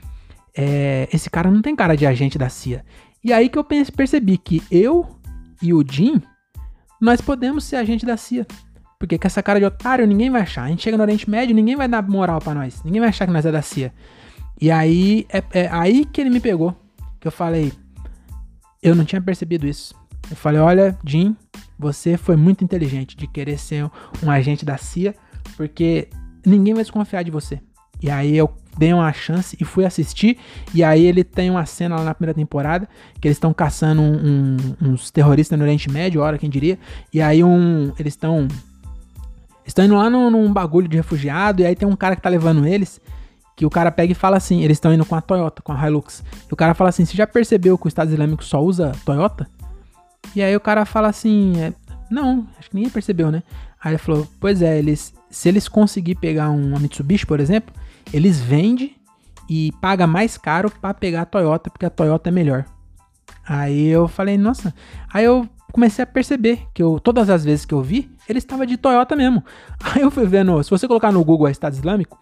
[0.56, 2.84] é, esse cara não tem cara de agente da CIA.
[3.24, 5.08] E aí que eu percebi que eu
[5.62, 6.22] e o Jim,
[7.00, 8.46] nós podemos ser agente da CIA.
[9.00, 10.64] Porque com essa cara de otário ninguém vai achar.
[10.64, 12.84] A gente chega no Oriente Médio, ninguém vai dar moral para nós.
[12.84, 13.94] Ninguém vai achar que nós é da CIA.
[14.62, 16.76] E aí é, é aí que ele me pegou.
[17.20, 17.74] Que eu falei,
[18.82, 19.96] eu não tinha percebido isso.
[20.30, 21.36] Eu falei, olha, Jim,
[21.78, 23.90] você foi muito inteligente de querer ser
[24.24, 25.16] um agente da CIA,
[25.58, 26.08] porque
[26.46, 27.60] ninguém vai desconfiar de você.
[28.02, 30.38] E aí eu dei uma chance e fui assistir.
[30.74, 32.88] E aí ele tem uma cena lá na primeira temporada
[33.20, 36.80] que eles estão caçando um, um, uns terroristas no Oriente Médio, hora quem diria.
[37.14, 38.48] E aí um, eles estão
[39.66, 42.30] estão indo lá num, num, bagulho de refugiado e aí tem um cara que tá
[42.30, 43.00] levando eles
[43.62, 45.88] que o cara pega e fala assim, eles estão indo com a Toyota, com a
[45.88, 46.24] Hilux.
[46.50, 49.48] E o cara fala assim, você já percebeu que o Estado Islâmico só usa Toyota?
[50.36, 51.72] E aí o cara fala assim, é,
[52.10, 53.44] não, acho que ninguém percebeu, né?
[53.80, 57.72] Aí ele falou, pois é, eles, se eles conseguir pegar uma Mitsubishi, por exemplo,
[58.12, 58.96] eles vendem
[59.48, 62.66] e paga mais caro para pegar a Toyota, porque a Toyota é melhor.
[63.48, 64.74] Aí eu falei, nossa.
[65.14, 68.66] Aí eu comecei a perceber que eu, todas as vezes que eu vi, ele estava
[68.66, 69.44] de Toyota mesmo.
[69.94, 72.20] Aí eu fui vendo, se você colocar no Google Estado Islâmico,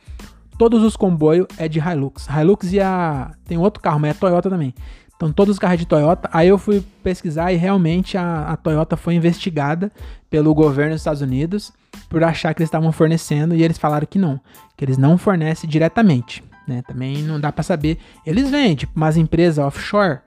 [0.59, 2.27] todos os comboios é de Hilux.
[2.27, 3.31] Hilux e a.
[3.45, 4.75] Tem outro carro, mas é Toyota também.
[5.15, 6.29] Então todos os carros é de Toyota.
[6.33, 9.89] Aí eu fui pesquisar e realmente a, a Toyota foi investigada
[10.29, 11.71] pelo governo dos Estados Unidos
[12.09, 14.39] por achar que eles estavam fornecendo e eles falaram que não,
[14.75, 16.43] que eles não fornecem diretamente.
[16.67, 16.81] Né?
[16.85, 17.97] Também não dá para saber.
[18.25, 20.19] Eles vendem, tipo, umas empresas offshore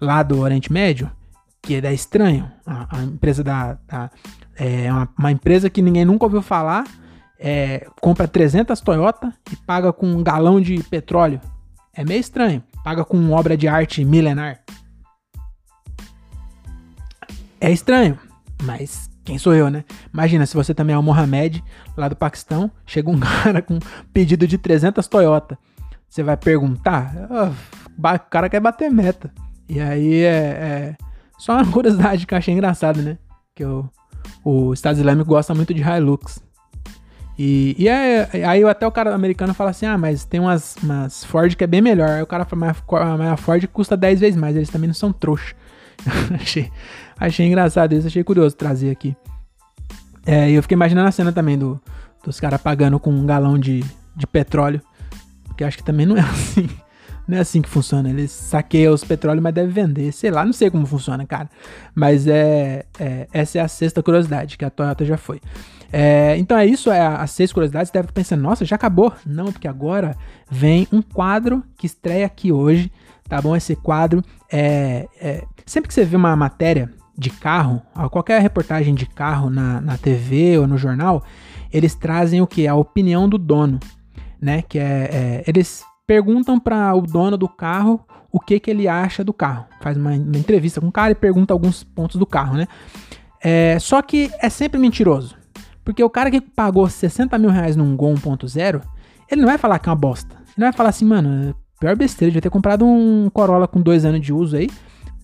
[0.00, 1.10] lá do Oriente Médio,
[1.62, 2.50] que é estranho.
[2.66, 3.78] A, a empresa da.
[3.86, 4.10] da
[4.56, 6.84] é uma, uma, empresa que ninguém nunca ouviu falar.
[7.38, 11.40] É, compra 300 Toyota e paga com um galão de petróleo.
[11.94, 12.62] É meio estranho.
[12.82, 14.60] Paga com obra de arte milenar.
[17.60, 18.18] É estranho,
[18.62, 19.84] mas quem sou eu, né?
[20.14, 21.62] Imagina se você também é o Mohamed,
[21.96, 23.78] lá do Paquistão, chega um cara com
[24.12, 25.58] pedido de 300 Toyota.
[26.08, 27.12] Você vai perguntar?
[27.98, 29.32] O cara quer bater meta.
[29.68, 30.96] E aí é, é,
[31.38, 33.18] só uma curiosidade que eu achei engraçado, né?
[33.54, 33.90] Que o,
[34.44, 36.40] o Estado Islâmico gosta muito de Hilux.
[37.38, 41.24] E, e é, aí até o cara americano fala assim: ah, mas tem umas, umas
[41.24, 42.08] Ford que é bem melhor.
[42.08, 42.74] Aí o cara fala,
[43.18, 45.54] mas a Ford custa 10 vezes mais, eles também não são trouxa.
[46.34, 46.70] achei,
[47.18, 49.16] achei engraçado isso, achei curioso trazer aqui.
[50.24, 51.80] É, eu fiquei imaginando a cena também do,
[52.24, 53.84] dos caras pagando com um galão de,
[54.16, 54.80] de petróleo.
[55.44, 56.68] Porque acho que também não é assim.
[57.28, 58.08] Não é assim que funciona.
[58.08, 60.12] Eles saqueiam os petróleos, mas deve vender.
[60.12, 61.48] Sei lá, não sei como funciona, cara.
[61.94, 65.40] Mas é, é essa é a sexta curiosidade que a Toyota já foi.
[65.92, 67.88] É, então é isso, é as seis curiosidades.
[67.88, 69.12] Você deve estar pensando, nossa, já acabou?
[69.24, 70.16] Não, porque agora
[70.50, 72.90] vem um quadro que estreia aqui hoje,
[73.28, 73.54] tá bom?
[73.54, 79.06] Esse quadro é, é sempre que você vê uma matéria de carro, qualquer reportagem de
[79.06, 81.24] carro na, na TV ou no jornal,
[81.72, 82.66] eles trazem o que?
[82.66, 83.80] A opinião do dono,
[84.40, 84.62] né?
[84.62, 89.24] Que é, é eles perguntam para o dono do carro o que, que ele acha
[89.24, 89.64] do carro.
[89.80, 92.66] Faz uma, uma entrevista com o cara e pergunta alguns pontos do carro, né?
[93.42, 95.36] É, só que é sempre mentiroso.
[95.86, 98.82] Porque o cara que pagou 60 mil reais num Gol 1.0,
[99.30, 100.34] ele não vai falar que é uma bosta.
[100.34, 104.04] Ele não vai falar assim, mano, pior besteira, devia ter comprado um Corolla com dois
[104.04, 104.68] anos de uso aí,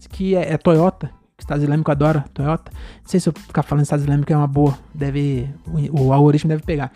[0.09, 2.71] que é, é Toyota, que Estado Islâmico adora Toyota.
[2.73, 6.49] Não sei se eu ficar falando Estado Islâmico é uma boa, deve, o, o algoritmo
[6.49, 6.93] deve pegar.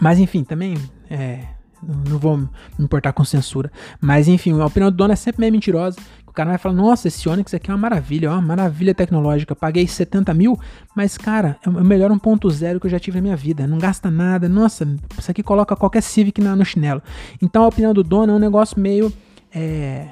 [0.00, 0.78] Mas enfim, também
[1.10, 1.40] é,
[1.82, 3.70] não vou me importar com censura.
[4.00, 5.98] Mas enfim, a opinião do dono é sempre meio mentirosa.
[6.26, 9.54] O cara vai falar, nossa, esse Onix aqui é uma maravilha, ó, uma maravilha tecnológica.
[9.56, 10.58] Paguei 70 mil,
[10.94, 13.66] mas cara, é o melhor 1.0 que eu já tive na minha vida.
[13.66, 14.48] Não gasta nada.
[14.48, 14.86] Nossa,
[15.18, 17.02] isso aqui coloca qualquer Civic no chinelo.
[17.42, 19.12] Então a opinião do dono é um negócio meio.
[19.52, 20.06] É,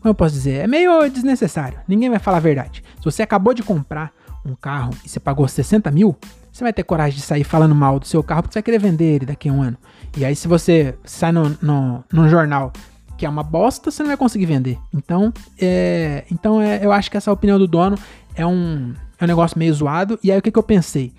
[0.00, 0.60] como eu posso dizer?
[0.60, 1.78] É meio desnecessário.
[1.86, 2.82] Ninguém vai falar a verdade.
[2.96, 4.10] Se você acabou de comprar
[4.46, 6.16] um carro e você pagou 60 mil,
[6.50, 8.78] você vai ter coragem de sair falando mal do seu carro porque você vai querer
[8.78, 9.76] vender ele daqui a um ano.
[10.16, 12.72] E aí, se você sai no, no, num jornal
[13.16, 14.78] que é uma bosta, você não vai conseguir vender.
[14.94, 17.98] Então, é, então é, eu acho que essa opinião do dono
[18.34, 20.18] é um, é um negócio meio zoado.
[20.22, 21.12] E aí, o que, que eu pensei?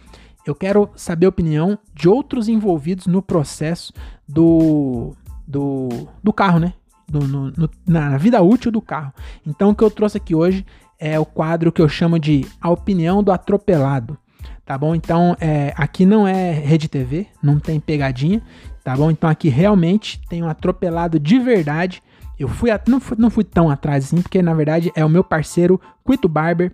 [0.45, 3.93] Eu quero saber a opinião de outros envolvidos no processo
[4.27, 5.13] do,
[5.45, 6.73] do, do carro, né?
[7.07, 9.13] Do, no, no, na vida útil do carro.
[9.45, 10.65] Então, o que eu trouxe aqui hoje
[10.97, 14.17] é o quadro que eu chamo de A Opinião do Atropelado
[14.69, 14.93] tá bom?
[14.93, 18.39] Então, é, aqui não é rede TV, não tem pegadinha,
[18.83, 19.09] tá bom?
[19.09, 22.03] Então aqui realmente tem um atropelado de verdade.
[22.37, 25.23] Eu fui, não fui, não fui tão atrás assim, porque na verdade é o meu
[25.23, 26.71] parceiro Quito Barber.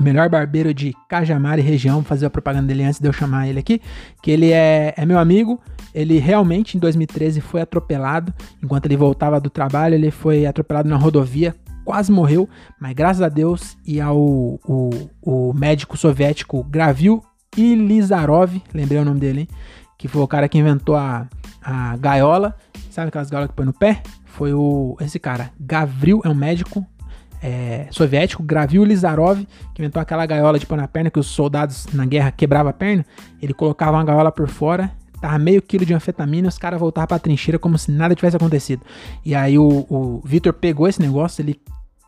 [0.00, 3.48] melhor barbeiro de Cajamar e região, vou fazer a propaganda dele antes de eu chamar
[3.48, 3.82] ele aqui,
[4.22, 5.60] que ele é, é meu amigo,
[5.92, 10.96] ele realmente em 2013 foi atropelado, enquanto ele voltava do trabalho, ele foi atropelado na
[10.96, 11.52] rodovia,
[11.88, 12.46] quase morreu,
[12.78, 14.90] mas graças a Deus e ao o,
[15.22, 17.24] o médico soviético Gravil
[17.56, 19.48] Ilizarov, lembrei o nome dele, hein?
[19.96, 21.26] que foi o cara que inventou a,
[21.62, 22.54] a gaiola,
[22.90, 24.02] sabe aquelas gaiolas que põe no pé?
[24.26, 26.86] Foi o esse cara, Gavril, é um médico
[27.42, 29.38] é, soviético, Gravil Lizarov,
[29.74, 32.74] que inventou aquela gaiola de pôr na perna que os soldados na guerra quebravam a
[32.74, 33.02] perna.
[33.40, 37.08] Ele colocava uma gaiola por fora, tava meio quilo de anfetamina e os caras voltavam
[37.08, 38.82] pra trincheira como se nada tivesse acontecido.
[39.24, 41.58] E aí o, o Victor pegou esse negócio, ele,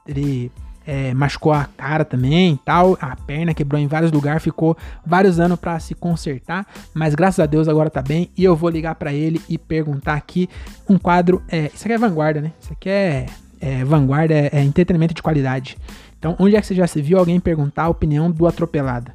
[0.06, 0.50] ele
[0.86, 5.58] é, machucou a cara também tal, a perna quebrou em vários lugares, ficou vários anos
[5.58, 9.12] para se consertar, mas graças a Deus agora tá bem e eu vou ligar para
[9.12, 10.48] ele e perguntar aqui
[10.88, 12.52] um quadro, é, isso aqui é vanguarda, né?
[12.60, 13.26] Isso aqui é
[13.60, 15.76] é, vanguarda, é, é, entretenimento de qualidade.
[16.18, 19.12] Então, onde é que você já se viu alguém perguntar a opinião do atropelado?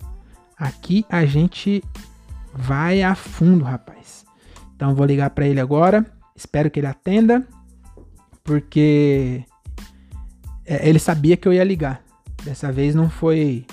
[0.58, 1.84] Aqui a gente
[2.54, 4.26] vai a fundo, rapaz.
[4.76, 6.06] Então, vou ligar para ele agora.
[6.36, 7.46] Espero que ele atenda,
[8.44, 9.44] porque
[10.66, 12.02] é, ele sabia que eu ia ligar.
[12.44, 13.66] Dessa vez não foi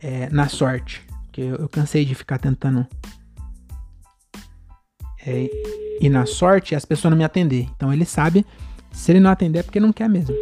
[0.00, 2.86] é, na sorte, porque eu, eu, cansei de ficar tentando
[5.26, 5.48] é,
[6.00, 7.68] ir na sorte e as pessoas não me atender.
[7.76, 8.44] Então, ele sabe
[8.90, 10.34] se ele não atender é porque não quer mesmo.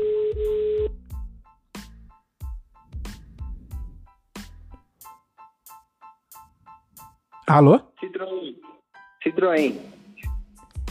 [7.46, 7.80] Alô?
[8.00, 8.56] Citroën.
[9.22, 9.76] Citroën.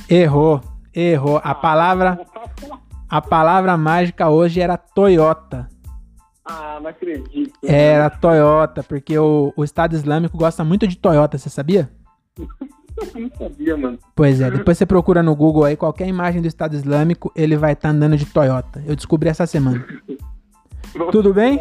[0.09, 0.61] Errou,
[0.93, 1.41] errou.
[1.43, 2.25] A palavra
[3.09, 5.67] a palavra mágica hoje era Toyota.
[6.43, 7.53] Ah, não acredito.
[7.63, 11.89] Era Toyota, porque o, o Estado Islâmico gosta muito de Toyota, você sabia?
[12.37, 13.97] não sabia, mano.
[14.15, 17.73] Pois é, depois você procura no Google aí qualquer imagem do Estado Islâmico, ele vai
[17.73, 18.83] estar tá andando de Toyota.
[18.85, 19.85] Eu descobri essa semana.
[21.11, 21.59] Tudo bem?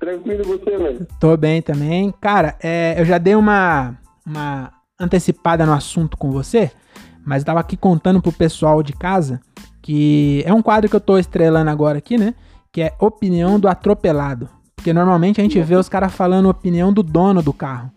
[0.00, 1.06] Tranquilo você, velho.
[1.20, 2.12] Tô bem também.
[2.20, 6.70] Cara, é, eu já dei uma, uma antecipada no assunto com você,
[7.24, 9.40] mas eu tava aqui contando pro pessoal de casa
[9.84, 12.34] que é um quadro que eu tô estrelando agora aqui, né?
[12.72, 14.48] Que é opinião do atropelado.
[14.74, 17.90] Porque normalmente a gente vê os caras falando opinião do dono do carro.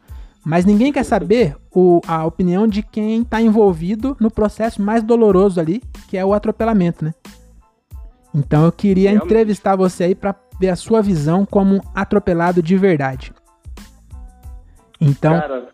[0.46, 5.62] Mas ninguém quer saber o, a opinião de quem está envolvido no processo mais doloroso
[5.62, 7.14] ali, que é o atropelamento, né?
[8.36, 9.32] Então eu queria Realmente.
[9.32, 13.34] entrevistar você aí para ver a sua visão como atropelado de verdade.
[15.00, 15.40] Então.
[15.40, 15.70] Cara,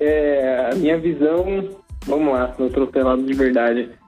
[0.00, 1.68] é, a minha visão,
[2.04, 3.99] vamos lá, no atropelado de verdade.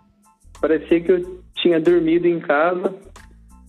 [0.62, 2.94] Parecia que eu tinha dormido em casa,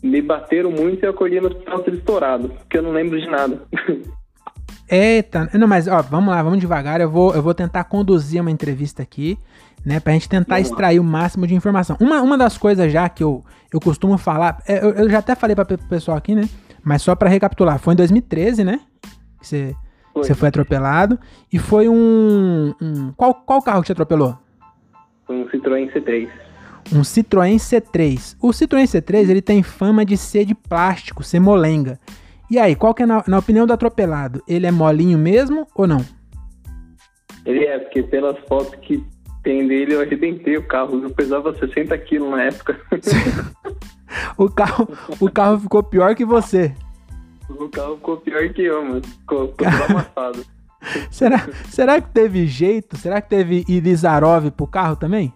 [0.03, 3.63] me bateram muito e eu acordei no hospital estourado, porque eu não lembro de nada.
[4.87, 7.01] Eita, não, mas ó, vamos lá, vamos devagar.
[7.01, 9.39] Eu vou, eu vou tentar conduzir uma entrevista aqui,
[9.83, 11.97] né, pra gente tentar extrair o máximo de informação.
[11.99, 15.33] Uma, uma das coisas já que eu, eu costumo falar, é, eu, eu já até
[15.33, 16.47] falei para o pessoal aqui, né,
[16.83, 18.81] mas só para recapitular, foi em 2013, né,
[19.39, 19.75] que você
[20.13, 20.23] foi.
[20.23, 21.19] você foi atropelado,
[21.51, 24.37] e foi um, um, qual, qual carro que te atropelou?
[25.25, 26.29] Foi um Citroën C3.
[26.91, 28.35] Um Citroën C3.
[28.41, 31.99] O Citroën C3, ele tem fama de ser de plástico, ser molenga.
[32.49, 34.43] E aí, qual que é na, na opinião do atropelado?
[34.47, 36.05] Ele é molinho mesmo ou não?
[37.45, 39.03] Ele é, porque pelas fotos que
[39.43, 41.03] tem dele, eu arrebentei o carro.
[41.03, 42.79] Eu pesava 60 quilos na época.
[44.37, 44.87] o, carro,
[45.19, 46.73] o carro ficou pior que você.
[47.49, 49.01] O carro ficou pior que eu, mano.
[49.03, 50.45] Ficou, ficou amassado.
[51.11, 52.97] será, será que teve jeito?
[52.97, 55.33] Será que teve Ilizarov pro carro também?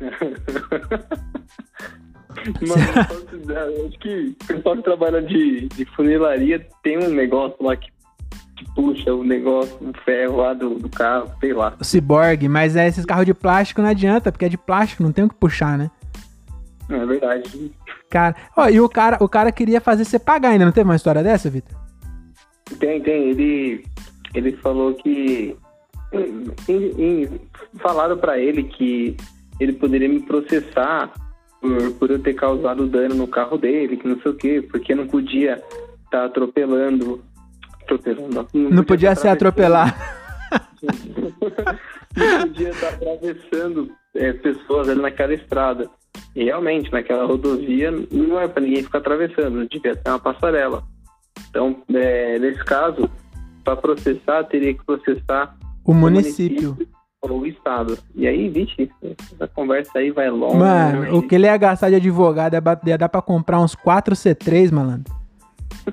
[2.60, 7.90] Mano, acho que o pessoal que trabalha de, de funilaria tem um negócio lá que,
[8.56, 11.74] que puxa o negócio, o ferro lá do, do carro, sei lá.
[11.80, 15.12] O ciborgue, mas é, esses carros de plástico não adianta, porque é de plástico, não
[15.12, 15.90] tem o que puxar, né?
[16.88, 17.72] É verdade.
[18.08, 20.96] Cara, ó, e o cara, o cara queria fazer você pagar ainda, não teve uma
[20.96, 21.76] história dessa, Vitor?
[22.78, 23.30] Tem, tem.
[23.30, 23.84] Ele,
[24.34, 25.56] ele falou que.
[26.68, 27.40] Em, em,
[27.80, 29.16] falaram para ele que
[29.58, 31.12] ele poderia me processar
[31.60, 34.94] por, por eu ter causado dano no carro dele, que não sei o quê, porque
[34.94, 35.54] não podia
[36.04, 37.22] estar tá atropelando.
[37.82, 38.48] Atropelando.
[38.52, 39.96] Não, não podia, podia ser atropelar.
[42.16, 45.88] não podia estar tá atravessando é, pessoas ali naquela estrada.
[46.34, 50.82] E realmente, naquela rodovia não é para ninguém ficar atravessando, devia ter uma passarela.
[51.50, 53.08] Então, é, nesse caso,
[53.64, 56.70] para processar, teria que processar o município.
[56.70, 56.95] município
[57.32, 57.98] o Estado.
[58.14, 60.56] E aí, vixe, essa conversa aí vai longe.
[60.56, 61.12] Mano, né?
[61.12, 62.54] o que ele ia gastar de advogado
[62.86, 65.14] ia dar pra comprar uns 4 C3, malandro.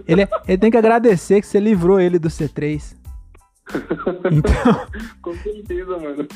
[0.07, 2.95] Ele, ele tem que agradecer que você livrou ele do C3.
[4.31, 4.88] Então...
[5.21, 6.27] Com certeza, mano.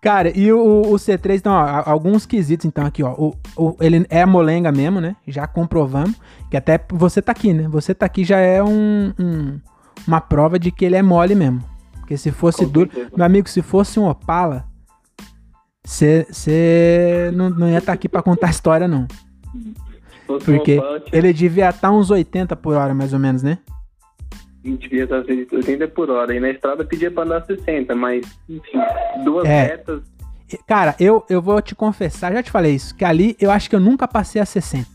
[0.00, 3.12] Cara, e o, o C3, então, ó, alguns quesitos, então, aqui, ó.
[3.12, 5.16] O, o, ele é molenga mesmo, né?
[5.26, 6.16] Já comprovamos.
[6.50, 7.68] Que até você tá aqui, né?
[7.68, 9.60] Você tá aqui já é um, um
[10.06, 11.62] uma prova de que ele é mole mesmo.
[12.06, 12.88] Porque se fosse Com duro.
[12.88, 13.16] Certeza.
[13.16, 14.64] Meu amigo, se fosse um Opala,
[15.84, 19.08] você não, não ia estar tá aqui pra contar a história, não.
[20.24, 20.80] Porque
[21.12, 23.58] ele devia estar tá uns 80 por hora, mais ou menos, né?
[24.62, 26.32] devia estar 80 por hora.
[26.32, 28.78] E na estrada pedia pra andar 60, mas, enfim,
[29.24, 29.62] duas é.
[29.62, 30.02] retas.
[30.64, 33.74] Cara, eu, eu vou te confessar, já te falei isso, que ali eu acho que
[33.74, 34.86] eu nunca passei a 60.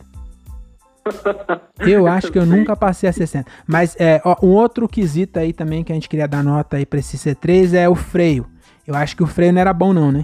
[1.80, 3.50] Eu acho que eu nunca passei a 60.
[3.66, 6.86] Mas é, ó, um outro quesito aí também que a gente queria dar nota aí
[6.86, 8.46] pra esse C3 é o freio.
[8.88, 10.22] Eu acho que o freio não era bom, não, né?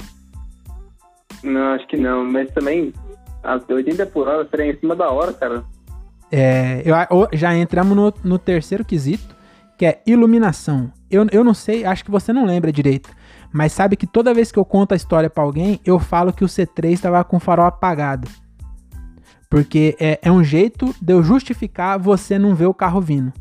[1.43, 2.23] Não, acho que não.
[2.25, 2.93] Mas também,
[3.43, 5.63] as 80 por hora seria em cima da hora, cara.
[6.31, 9.35] É, eu, já entramos no, no terceiro quesito,
[9.77, 10.91] que é iluminação.
[11.09, 13.09] Eu, eu não sei, acho que você não lembra direito,
[13.53, 16.43] mas sabe que toda vez que eu conto a história para alguém, eu falo que
[16.43, 18.27] o C3 estava com o farol apagado.
[19.49, 23.31] Porque é, é um jeito de eu justificar você não ver o carro vindo.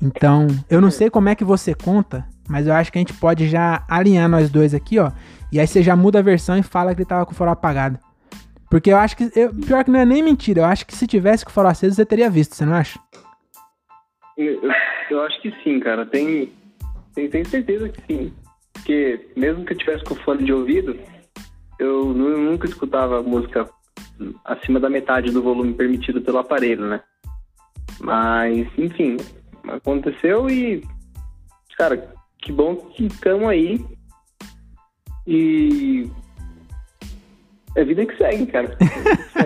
[0.00, 3.14] Então, eu não sei como é que você conta, mas eu acho que a gente
[3.14, 5.10] pode já alinhar nós dois aqui, ó.
[5.50, 7.52] E aí você já muda a versão e fala que ele tava com o farol
[7.52, 7.98] apagado.
[8.70, 9.30] Porque eu acho que.
[9.34, 11.70] Eu, pior que não é nem mentira, eu acho que se tivesse com o farol
[11.70, 13.00] aceso, você teria visto, você não acha?
[14.36, 14.60] Eu,
[15.10, 16.06] eu acho que sim, cara.
[16.06, 16.52] Tem,
[17.14, 18.32] tem, tenho certeza que sim.
[18.72, 20.96] Porque mesmo que eu tivesse com fone de ouvido,
[21.78, 23.68] eu nunca escutava música
[24.44, 27.00] acima da metade do volume permitido pelo aparelho, né?
[28.00, 29.16] Mas, enfim,
[29.68, 30.82] aconteceu e,
[31.76, 33.84] cara, que bom que estamos aí.
[35.26, 36.10] E
[37.74, 38.76] é vida que segue, cara.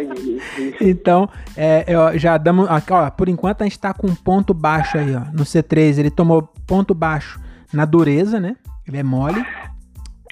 [0.81, 1.85] então, é,
[2.19, 2.69] já damos.
[2.69, 5.21] Ó, por enquanto a gente tá com um ponto baixo aí, ó.
[5.33, 7.41] No C3, ele tomou ponto baixo
[7.73, 8.57] na dureza, né?
[8.87, 9.45] Ele é mole.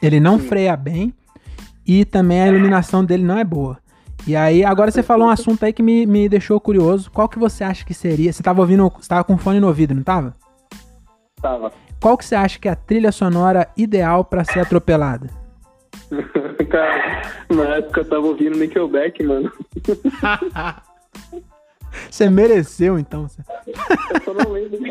[0.00, 0.48] Ele não Sim.
[0.48, 1.14] freia bem.
[1.86, 3.78] E também a iluminação dele não é boa.
[4.26, 7.10] E aí, agora você falou um assunto aí que me, me deixou curioso.
[7.10, 8.32] Qual que você acha que seria?
[8.32, 8.88] Você tava ouvindo.
[8.90, 10.36] Você tava com fone no ouvido, não tava?
[11.40, 11.72] Tava.
[12.00, 15.28] Qual que você acha que é a trilha sonora ideal para ser atropelada?
[16.70, 19.52] Cara, na época eu tava ouvindo Nickelback, mano.
[22.08, 23.26] Você mereceu, então.
[23.66, 24.78] Eu só não lembro.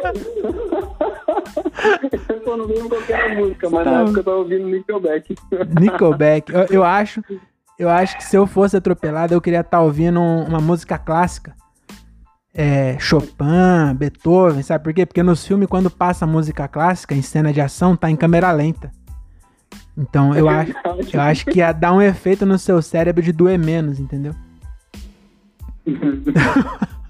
[2.29, 3.91] eu só não lembro qual era a música, mas tá...
[3.91, 5.35] na época eu tava ouvindo Nickelback.
[5.79, 6.53] Nickelback.
[6.53, 7.23] Eu, eu, acho,
[7.79, 11.55] eu acho que se eu fosse atropelado, eu queria estar tá ouvindo uma música clássica.
[12.53, 15.05] É, Chopin, Beethoven, sabe por quê?
[15.05, 18.91] Porque nos filmes, quando passa música clássica, em cena de ação, tá em câmera lenta.
[19.97, 20.73] Então eu, é acho,
[21.13, 24.35] eu acho que ia dar um efeito no seu cérebro de doer menos, entendeu?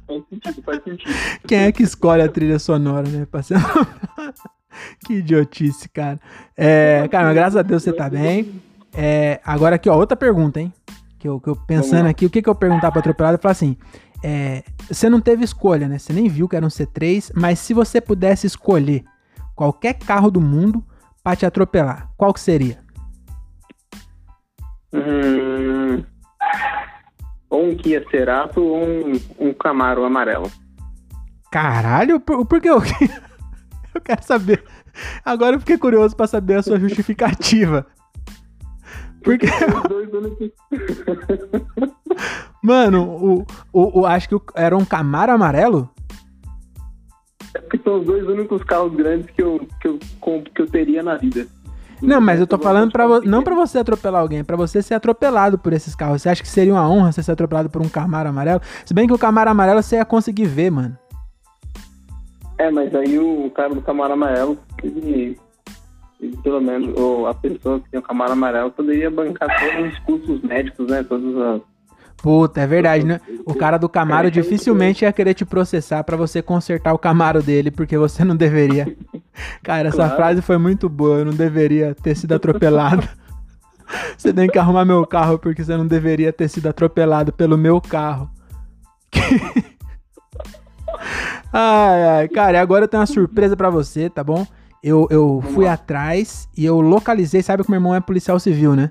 [0.07, 1.13] faz sentido, faz sentido.
[1.47, 3.27] Quem é que escolhe a trilha sonora, né?
[3.31, 3.61] Passando...
[5.03, 6.19] que idiotice, cara.
[6.55, 8.68] É, cara, mas graças a Deus você tá bem.
[8.93, 10.73] É, agora aqui, ó, outra pergunta, hein?
[11.17, 13.35] Que eu, que eu pensando aqui, o que, que eu perguntar pra atropelado?
[13.35, 13.77] Eu falar assim:
[14.23, 15.97] é, você não teve escolha, né?
[15.97, 19.03] Você nem viu que era um C3, mas se você pudesse escolher
[19.55, 20.83] qualquer carro do mundo
[21.23, 22.79] pra te atropelar, qual que seria?
[24.93, 26.03] Hum,
[27.49, 30.51] ou um Kia Cerato ou um, um Camaro amarelo.
[31.51, 32.79] Caralho, por, por que eu...
[33.93, 34.63] eu quero saber.
[35.23, 37.85] Agora eu fiquei curioso para saber a sua justificativa.
[39.23, 39.47] Porque.
[42.61, 45.89] Mano, o, o, o, acho que era um Camaro amarelo?
[47.53, 49.99] É porque são os dois únicos carros grandes que eu, que eu,
[50.53, 51.47] que eu teria na vida.
[52.01, 55.57] Não, mas eu tô falando para não para você atropelar alguém, para você ser atropelado
[55.57, 56.21] por esses carros.
[56.21, 58.61] Você acha que seria uma honra você ser atropelado por um Camaro amarelo?
[58.85, 60.97] Se bem que o Camaro amarelo você ia conseguir ver, mano.
[62.57, 65.37] É, mas aí o cara do Camaro amarelo, ele,
[66.43, 70.41] pelo menos, ou a pessoa que tem o Camaro amarelo poderia bancar todos os custos
[70.41, 71.03] médicos, né?
[71.03, 71.61] Todos as
[72.21, 73.21] Puta, é verdade, né?
[73.45, 77.71] O cara do Camaro dificilmente ia querer te processar para você consertar o Camaro dele,
[77.71, 78.93] porque você não deveria.
[79.63, 80.15] Cara, essa claro.
[80.15, 83.07] frase foi muito boa, eu não deveria ter sido atropelado.
[84.15, 87.81] Você tem que arrumar meu carro porque você não deveria ter sido atropelado pelo meu
[87.81, 88.29] carro.
[91.51, 94.45] ai, ai, cara, agora eu tenho uma surpresa para você, tá bom?
[94.83, 98.89] Eu, eu fui atrás e eu localizei, sabe que meu irmão é policial civil, né?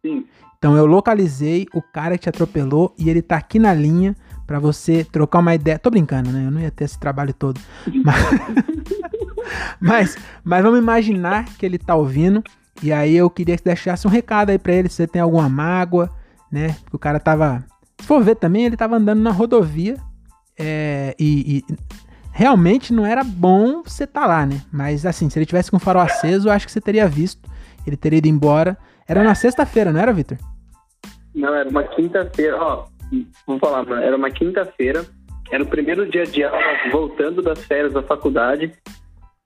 [0.00, 0.24] Sim.
[0.56, 4.14] Então eu localizei o cara que te atropelou e ele tá aqui na linha
[4.46, 5.78] para você trocar uma ideia.
[5.78, 6.46] Tô brincando, né?
[6.46, 7.60] Eu não ia ter esse trabalho todo.
[8.02, 8.16] Mas,
[9.78, 12.42] mas, mas, vamos imaginar que ele tá ouvindo.
[12.82, 15.20] E aí eu queria que você deixasse um recado aí pra ele, se você tem
[15.20, 16.10] alguma mágoa,
[16.50, 16.74] né?
[16.90, 17.62] o cara tava.
[18.00, 19.96] Se for ver também, ele tava andando na rodovia.
[20.58, 21.76] É, e, e
[22.34, 24.60] realmente não era bom você estar tá lá, né?
[24.72, 27.48] Mas assim, se ele tivesse com o farol aceso, eu acho que você teria visto.
[27.86, 28.76] Ele teria ido embora.
[29.06, 30.36] Era na sexta-feira, não era, Vitor?
[31.32, 32.60] Não, era uma quinta-feira.
[32.60, 32.86] Ó,
[33.46, 33.86] vou falar.
[34.02, 35.04] Era uma quinta-feira.
[35.52, 36.58] Era o primeiro dia de aula,
[36.90, 38.72] voltando das férias da faculdade.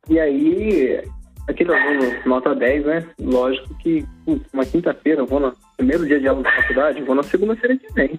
[0.08, 1.04] E aí,
[1.46, 3.06] aquele aluno, nota 10, né?
[3.20, 7.14] Lógico que, putz, uma quinta-feira, eu vou no primeiro dia de aula da faculdade, vou
[7.14, 8.18] na segunda-feira que vem.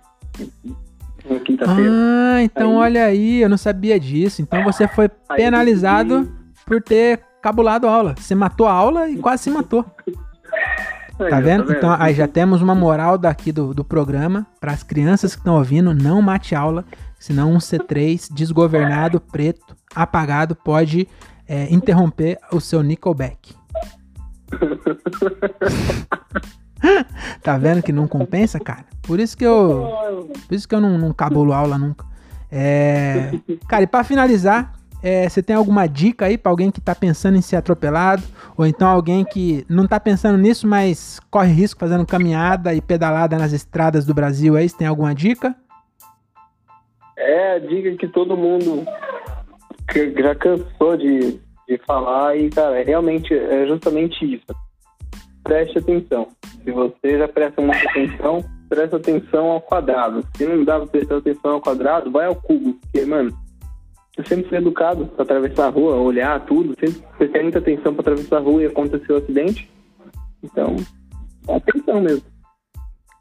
[1.43, 1.91] Quinta-feira.
[1.91, 4.41] Ah, então aí, olha aí, eu não sabia disso.
[4.41, 6.31] Então você foi penalizado
[6.65, 8.15] por ter cabulado a aula.
[8.17, 9.85] Você matou a aula e quase se matou.
[11.17, 11.65] Tá vendo?
[11.65, 11.73] vendo?
[11.73, 15.55] Então aí já temos uma moral daqui do, do programa para as crianças que estão
[15.55, 16.85] ouvindo, não mate aula,
[17.19, 21.07] senão um C3 desgovernado, preto, apagado pode
[21.45, 23.53] é, interromper o seu Nickelback.
[27.43, 28.85] tá vendo que não compensa, cara?
[29.01, 29.89] Por isso que eu.
[30.47, 32.05] Por isso que eu não, não cabulo aula nunca.
[32.51, 33.31] É,
[33.67, 37.37] cara, e pra finalizar, é, você tem alguma dica aí para alguém que tá pensando
[37.37, 38.23] em ser atropelado?
[38.57, 43.37] Ou então alguém que não tá pensando nisso, mas corre risco fazendo caminhada e pedalada
[43.37, 44.67] nas estradas do Brasil aí?
[44.67, 45.55] Você tem alguma dica?
[47.17, 48.85] É a dica que todo mundo
[50.17, 54.45] já cansou de, de falar e, cara, é realmente é justamente isso.
[55.43, 56.27] Preste atenção.
[56.63, 60.25] Se você já presta muita atenção, presta atenção ao quadrado.
[60.35, 62.73] Se não dá pra prestar atenção ao quadrado, vai ao cubo.
[62.73, 63.35] Porque, mano,
[64.17, 68.01] eu sempre fui educado para atravessar a rua, olhar tudo, sempre prestei muita atenção para
[68.01, 69.69] atravessar a rua e aconteceu o um acidente.
[70.43, 70.75] Então,
[71.47, 72.23] atenção mesmo.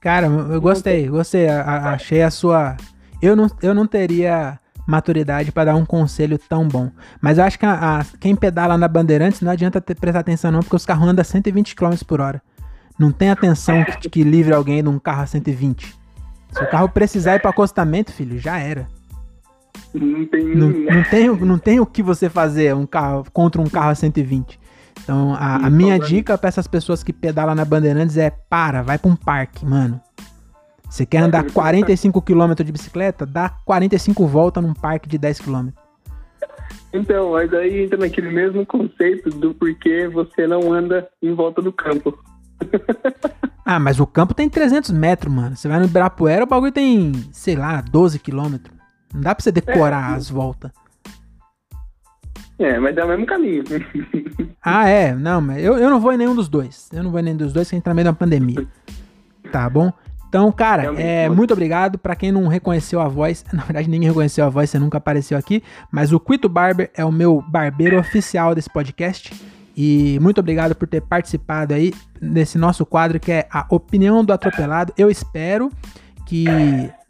[0.00, 1.48] Cara, eu gostei, gostei.
[1.48, 2.76] A, achei a sua.
[3.20, 6.90] Eu não, eu não teria maturidade para dar um conselho tão bom.
[7.20, 10.50] Mas eu acho que a, a, quem pedala na Bandeirantes não adianta ter, prestar atenção
[10.50, 12.40] não, porque os carros andam a 120 km por hora.
[12.98, 15.94] Não tem atenção que, que livre alguém de um carro a 120.
[16.50, 18.88] Se o carro precisar ir para acostamento, filho, já era.
[19.94, 23.68] Não tem, não, não, tem, não tem o que você fazer um carro, contra um
[23.68, 24.58] carro a 120.
[25.02, 28.98] Então, a, a minha dica para essas pessoas que pedalam na Bandeirantes é: para, vai
[28.98, 30.00] para um parque, mano.
[30.88, 33.26] Você quer andar 45 km de bicicleta?
[33.26, 35.68] Dá 45 voltas num parque de 10 km.
[36.92, 41.72] Então, mas aí entra naquele mesmo conceito do porquê você não anda em volta do
[41.72, 42.18] campo.
[43.64, 45.56] ah, mas o campo tem 300 metros, mano.
[45.56, 48.76] Você vai no Ibirapuera, o bagulho tem, sei lá, 12 quilômetros.
[49.12, 50.16] Não dá pra você decorar é.
[50.16, 50.70] as voltas.
[52.58, 53.62] É, mas é o mesmo caminho.
[54.62, 55.14] ah, é.
[55.14, 56.88] Não, mas eu, eu não vou em nenhum dos dois.
[56.92, 58.66] Eu não vou em nenhum dos dois, que a gente tá no meio uma pandemia.
[59.52, 59.92] Tá bom?
[60.28, 63.44] Então, cara, é, muito obrigado para quem não reconheceu a voz.
[63.52, 65.62] Na verdade, ninguém reconheceu a voz, você nunca apareceu aqui.
[65.90, 69.32] Mas o Quito Barber é o meu barbeiro oficial desse podcast.
[69.78, 74.32] E muito obrigado por ter participado aí desse nosso quadro que é a opinião do
[74.32, 74.92] atropelado.
[74.98, 75.70] Eu espero
[76.26, 76.46] que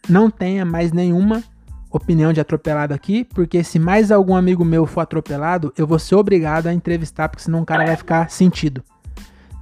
[0.07, 1.43] não tenha mais nenhuma
[1.91, 6.16] opinião de atropelado aqui, porque se mais algum amigo meu for atropelado, eu vou ser
[6.16, 8.85] obrigado a entrevistar, porque senão o cara vai ficar sentido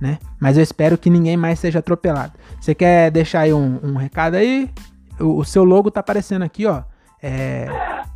[0.00, 0.18] né?
[0.38, 2.32] Mas eu espero que ninguém mais seja atropelado.
[2.60, 4.70] Você quer deixar aí um, um recado aí?
[5.18, 6.82] O, o, seu logo tá aparecendo aqui, ó.
[7.22, 7.66] É,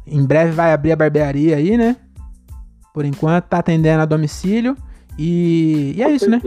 [0.06, 1.96] em breve vai abrir a barbearia aí, né?
[2.92, 4.76] Por enquanto tá atendendo a domicílio.
[5.18, 6.40] E, e é isso, né?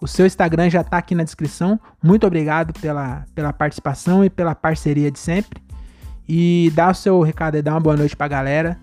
[0.00, 1.80] O seu Instagram já tá aqui na descrição.
[2.02, 5.60] Muito obrigado pela, pela participação e pela parceria de sempre.
[6.28, 8.78] E dá o seu recado aí, dá uma boa noite pra galera.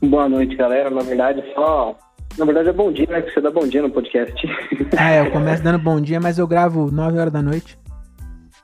[0.00, 0.88] Boa noite, galera.
[0.90, 1.96] Na verdade, só
[2.38, 3.22] na verdade é bom dia, né?
[3.22, 4.46] Que você dá bom dia no podcast.
[4.96, 7.78] Ah, é, eu começo dando bom dia, mas eu gravo 9 horas da noite.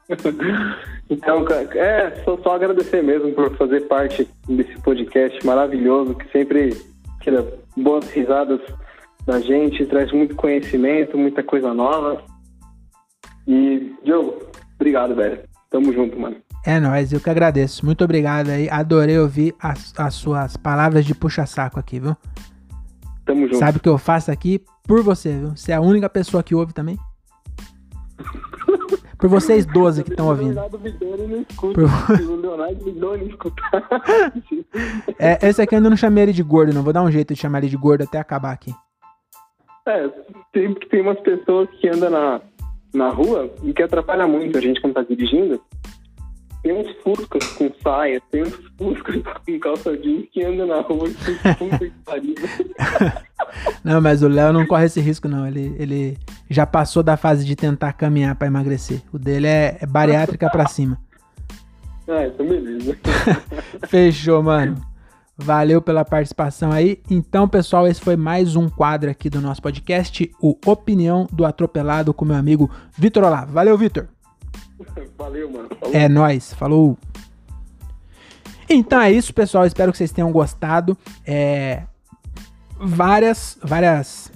[1.10, 1.44] então,
[1.74, 6.70] é, só, só agradecer mesmo por fazer parte desse podcast maravilhoso, que sempre
[7.20, 7.46] tira
[7.76, 8.60] boas risadas
[9.26, 12.22] da gente, traz muito conhecimento, muita coisa nova.
[13.46, 14.42] E, Diogo,
[14.76, 15.40] obrigado, velho.
[15.70, 16.36] Tamo junto, mano.
[16.64, 17.84] É nóis, eu que agradeço.
[17.84, 18.68] Muito obrigado aí.
[18.70, 22.16] Adorei ouvir as, as suas palavras de puxa-saco aqui, viu?
[23.26, 23.58] Tamo junto.
[23.58, 25.50] Sabe o que eu faço aqui por você, viu?
[25.54, 26.98] Você é a única pessoa que ouve também.
[29.18, 30.60] Por vocês 12 que estão ouvindo.
[31.56, 31.74] Por...
[35.18, 36.84] é, esse aqui eu ainda não chamei ele de gordo, não.
[36.84, 38.72] Vou dar um jeito de chamar ele de gordo até acabar aqui.
[39.86, 40.08] É,
[40.52, 42.40] tem, tem umas pessoas que andam na,
[42.94, 45.60] na rua e que atrapalha muito a gente quando tá dirigindo.
[46.62, 51.08] Tem uns fuscas com saia, tem uns fuscas com calça jeans que andam na rua
[51.08, 51.14] e
[53.84, 55.46] Não, mas o Léo não corre esse risco, não.
[55.46, 56.18] Ele, ele
[56.50, 59.00] já passou da fase de tentar caminhar para emagrecer.
[59.12, 60.98] O dele é, é bariátrica para cima.
[62.08, 62.98] Ah, então beleza.
[63.86, 64.76] Fechou, mano.
[65.36, 67.00] Valeu pela participação aí.
[67.08, 72.12] Então, pessoal, esse foi mais um quadro aqui do nosso podcast, o Opinião do Atropelado
[72.12, 73.52] com meu amigo Vitor Olavo.
[73.52, 74.08] Valeu, Vitor.
[75.18, 75.68] Valeu, mano.
[75.78, 75.94] Falou.
[75.94, 76.52] É nóis.
[76.54, 76.98] Falou.
[78.68, 79.66] Então é isso, pessoal.
[79.66, 80.96] Espero que vocês tenham gostado.
[81.26, 81.82] É,
[82.78, 84.30] várias, várias,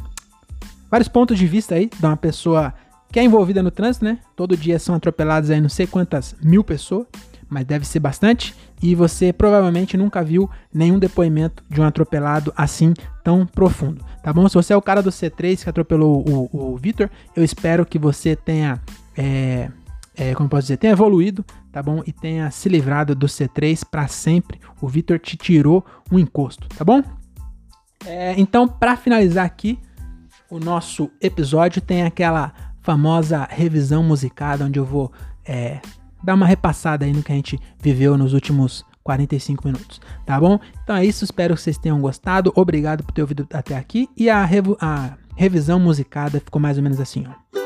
[0.91, 2.75] vários pontos de vista aí de uma pessoa
[3.11, 4.19] que é envolvida no trânsito, né?
[4.35, 7.07] Todo dia são atropeladas aí não sei quantas mil pessoas,
[7.49, 8.55] mas deve ser bastante.
[8.83, 14.49] E você provavelmente nunca viu nenhum depoimento de um atropelado assim tão profundo, tá bom?
[14.49, 17.99] Se você é o cara do C3 que atropelou o, o Vitor, eu espero que
[17.99, 18.81] você tenha,
[19.17, 19.71] é,
[20.17, 22.03] é, como posso dizer, tenha evoluído, tá bom?
[22.07, 24.61] E tenha se livrado do C3 para sempre.
[24.81, 27.03] O Vitor te tirou um encosto, tá bom?
[28.05, 29.79] É, então, para finalizar aqui
[30.51, 35.11] o nosso episódio, tem aquela famosa revisão musicada, onde eu vou
[35.47, 35.81] é,
[36.23, 40.61] dar uma repassada aí no que a gente viveu nos últimos 45 minutos, tá bom?
[40.83, 42.53] Então é isso, espero que vocês tenham gostado.
[42.55, 44.09] Obrigado por ter ouvido até aqui.
[44.17, 47.62] E a, rev a revisão musicada ficou mais ou menos assim, ó.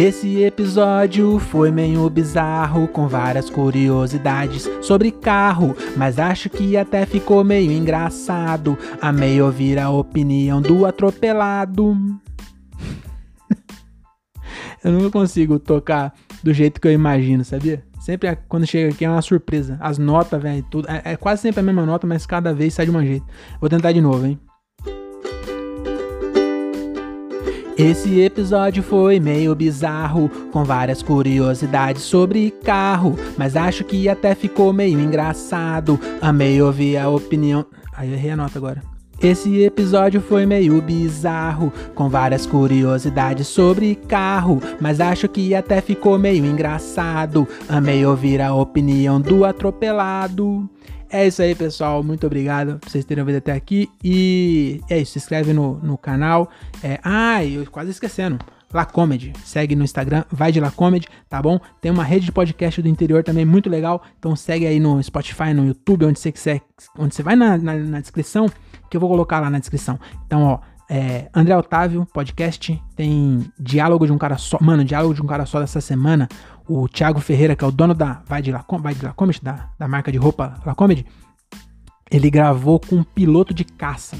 [0.00, 7.42] Esse episódio foi meio bizarro, com várias curiosidades sobre carro, mas acho que até ficou
[7.42, 8.78] meio engraçado.
[9.02, 11.96] Amei ouvir a opinião do atropelado.
[14.84, 17.84] eu não consigo tocar do jeito que eu imagino, sabia?
[17.98, 19.78] Sempre quando chega aqui é uma surpresa.
[19.80, 20.88] As notas, velho, tudo.
[20.88, 23.26] É, é, quase sempre a mesma nota, mas cada vez sai de um jeito.
[23.60, 24.38] Vou tentar de novo, hein?
[27.78, 34.72] Esse episódio foi meio bizarro, com várias curiosidades sobre carro, mas acho que até ficou
[34.72, 35.96] meio engraçado.
[36.20, 37.64] Amei ouvir a opinião.
[37.96, 38.82] Aí eu errei a nota agora.
[39.22, 46.18] Esse episódio foi meio bizarro, com várias curiosidades sobre carro, mas acho que até ficou
[46.18, 47.46] meio engraçado.
[47.68, 50.68] Amei ouvir a opinião do atropelado.
[51.10, 52.02] É isso aí, pessoal.
[52.02, 53.88] Muito obrigado por vocês terem ouvido até aqui.
[54.04, 55.12] E é isso.
[55.12, 56.50] Se inscreve no, no canal.
[56.82, 58.38] É, ah, eu quase esquecendo.
[58.72, 59.32] La Comedy.
[59.44, 61.58] Segue no Instagram, vai de La Comedy, tá bom?
[61.80, 64.02] Tem uma rede de podcast do interior também muito legal.
[64.18, 66.60] Então segue aí no Spotify, no YouTube, onde você quiser.
[66.98, 68.46] Onde você vai na, na, na descrição,
[68.90, 69.98] que eu vou colocar lá na descrição.
[70.26, 70.58] Então, ó,
[70.88, 74.58] é, André Otávio, podcast, tem Diálogo de um Cara Só.
[74.60, 76.28] Mano, Diálogo de um Cara Só dessa semana.
[76.66, 79.88] O Thiago Ferreira, que é o dono da Vai de Lacomedy, vai de da, da
[79.88, 81.04] marca de roupa Lacomedy,
[82.10, 84.16] ele gravou com um piloto de caça.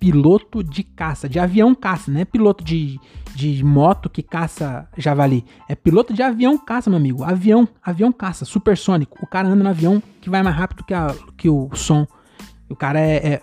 [0.00, 2.98] Piloto de caça, de avião caça, não é piloto de,
[3.34, 5.44] de moto que caça javali.
[5.68, 7.22] É piloto de avião caça, meu amigo.
[7.22, 9.18] Avião, avião caça, supersônico.
[9.22, 12.06] O cara anda no avião que vai mais rápido que, a, que o som.
[12.68, 13.42] O cara é, é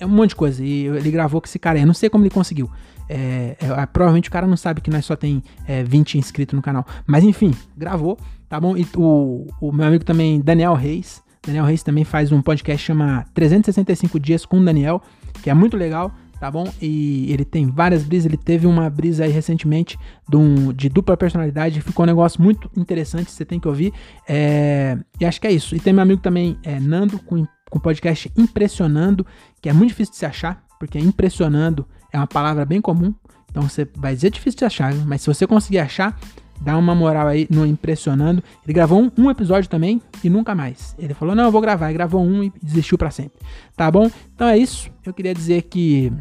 [0.00, 0.64] é um monte de coisa.
[0.64, 1.78] E ele gravou com esse cara.
[1.78, 2.68] Eu não sei como ele conseguiu.
[3.08, 6.62] É, é, provavelmente o cara não sabe que nós só tem é, 20 inscritos no
[6.62, 6.86] canal.
[7.06, 8.76] Mas enfim, gravou, tá bom?
[8.76, 11.22] E o, o meu amigo também, Daniel Reis.
[11.44, 15.02] Daniel Reis também faz um podcast chama 365 Dias com o Daniel,
[15.42, 16.70] que é muito legal, tá bom?
[16.80, 18.26] E ele tem várias brisas.
[18.26, 19.98] Ele teve uma brisa aí recentemente
[20.28, 21.80] de, um, de dupla personalidade.
[21.80, 23.92] Ficou um negócio muito interessante, você tem que ouvir.
[24.28, 25.74] É, e acho que é isso.
[25.74, 29.24] E tem meu amigo também, é, Nando, com com o podcast Impressionando,
[29.62, 33.14] que é muito difícil de se achar, porque impressionando é uma palavra bem comum,
[33.50, 36.18] então você vai dizer difícil de achar, mas se você conseguir achar,
[36.60, 38.42] dá uma moral aí no Impressionando.
[38.64, 40.94] Ele gravou um, um, episódio também e nunca mais.
[40.98, 41.86] Ele falou: Não, eu vou gravar.
[41.86, 43.38] Ele gravou um e desistiu para sempre.
[43.76, 44.10] Tá bom?
[44.34, 44.90] Então é isso.
[45.04, 46.12] Eu queria dizer que.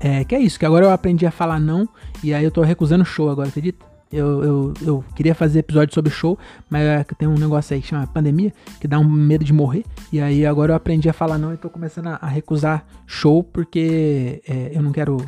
[0.00, 1.88] É, que é isso, que agora eu aprendi a falar não
[2.22, 3.84] e aí eu tô recusando show agora, acredita?
[4.12, 6.38] Eu, eu, eu queria fazer episódio sobre show,
[6.70, 9.84] mas é tem um negócio aí que chama pandemia, que dá um medo de morrer.
[10.12, 14.42] E aí agora eu aprendi a falar não e tô começando a, recusar show porque
[14.48, 15.18] é, eu não quero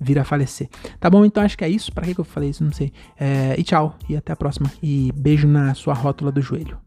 [0.00, 0.68] vir a falecer.
[0.98, 1.24] Tá bom?
[1.24, 1.92] Então acho que é isso.
[1.92, 2.64] Para que, que eu falei isso?
[2.64, 2.92] Não sei.
[3.18, 3.96] É, e tchau.
[4.08, 4.70] E até a próxima.
[4.82, 6.78] E beijo na sua rótula do joelho.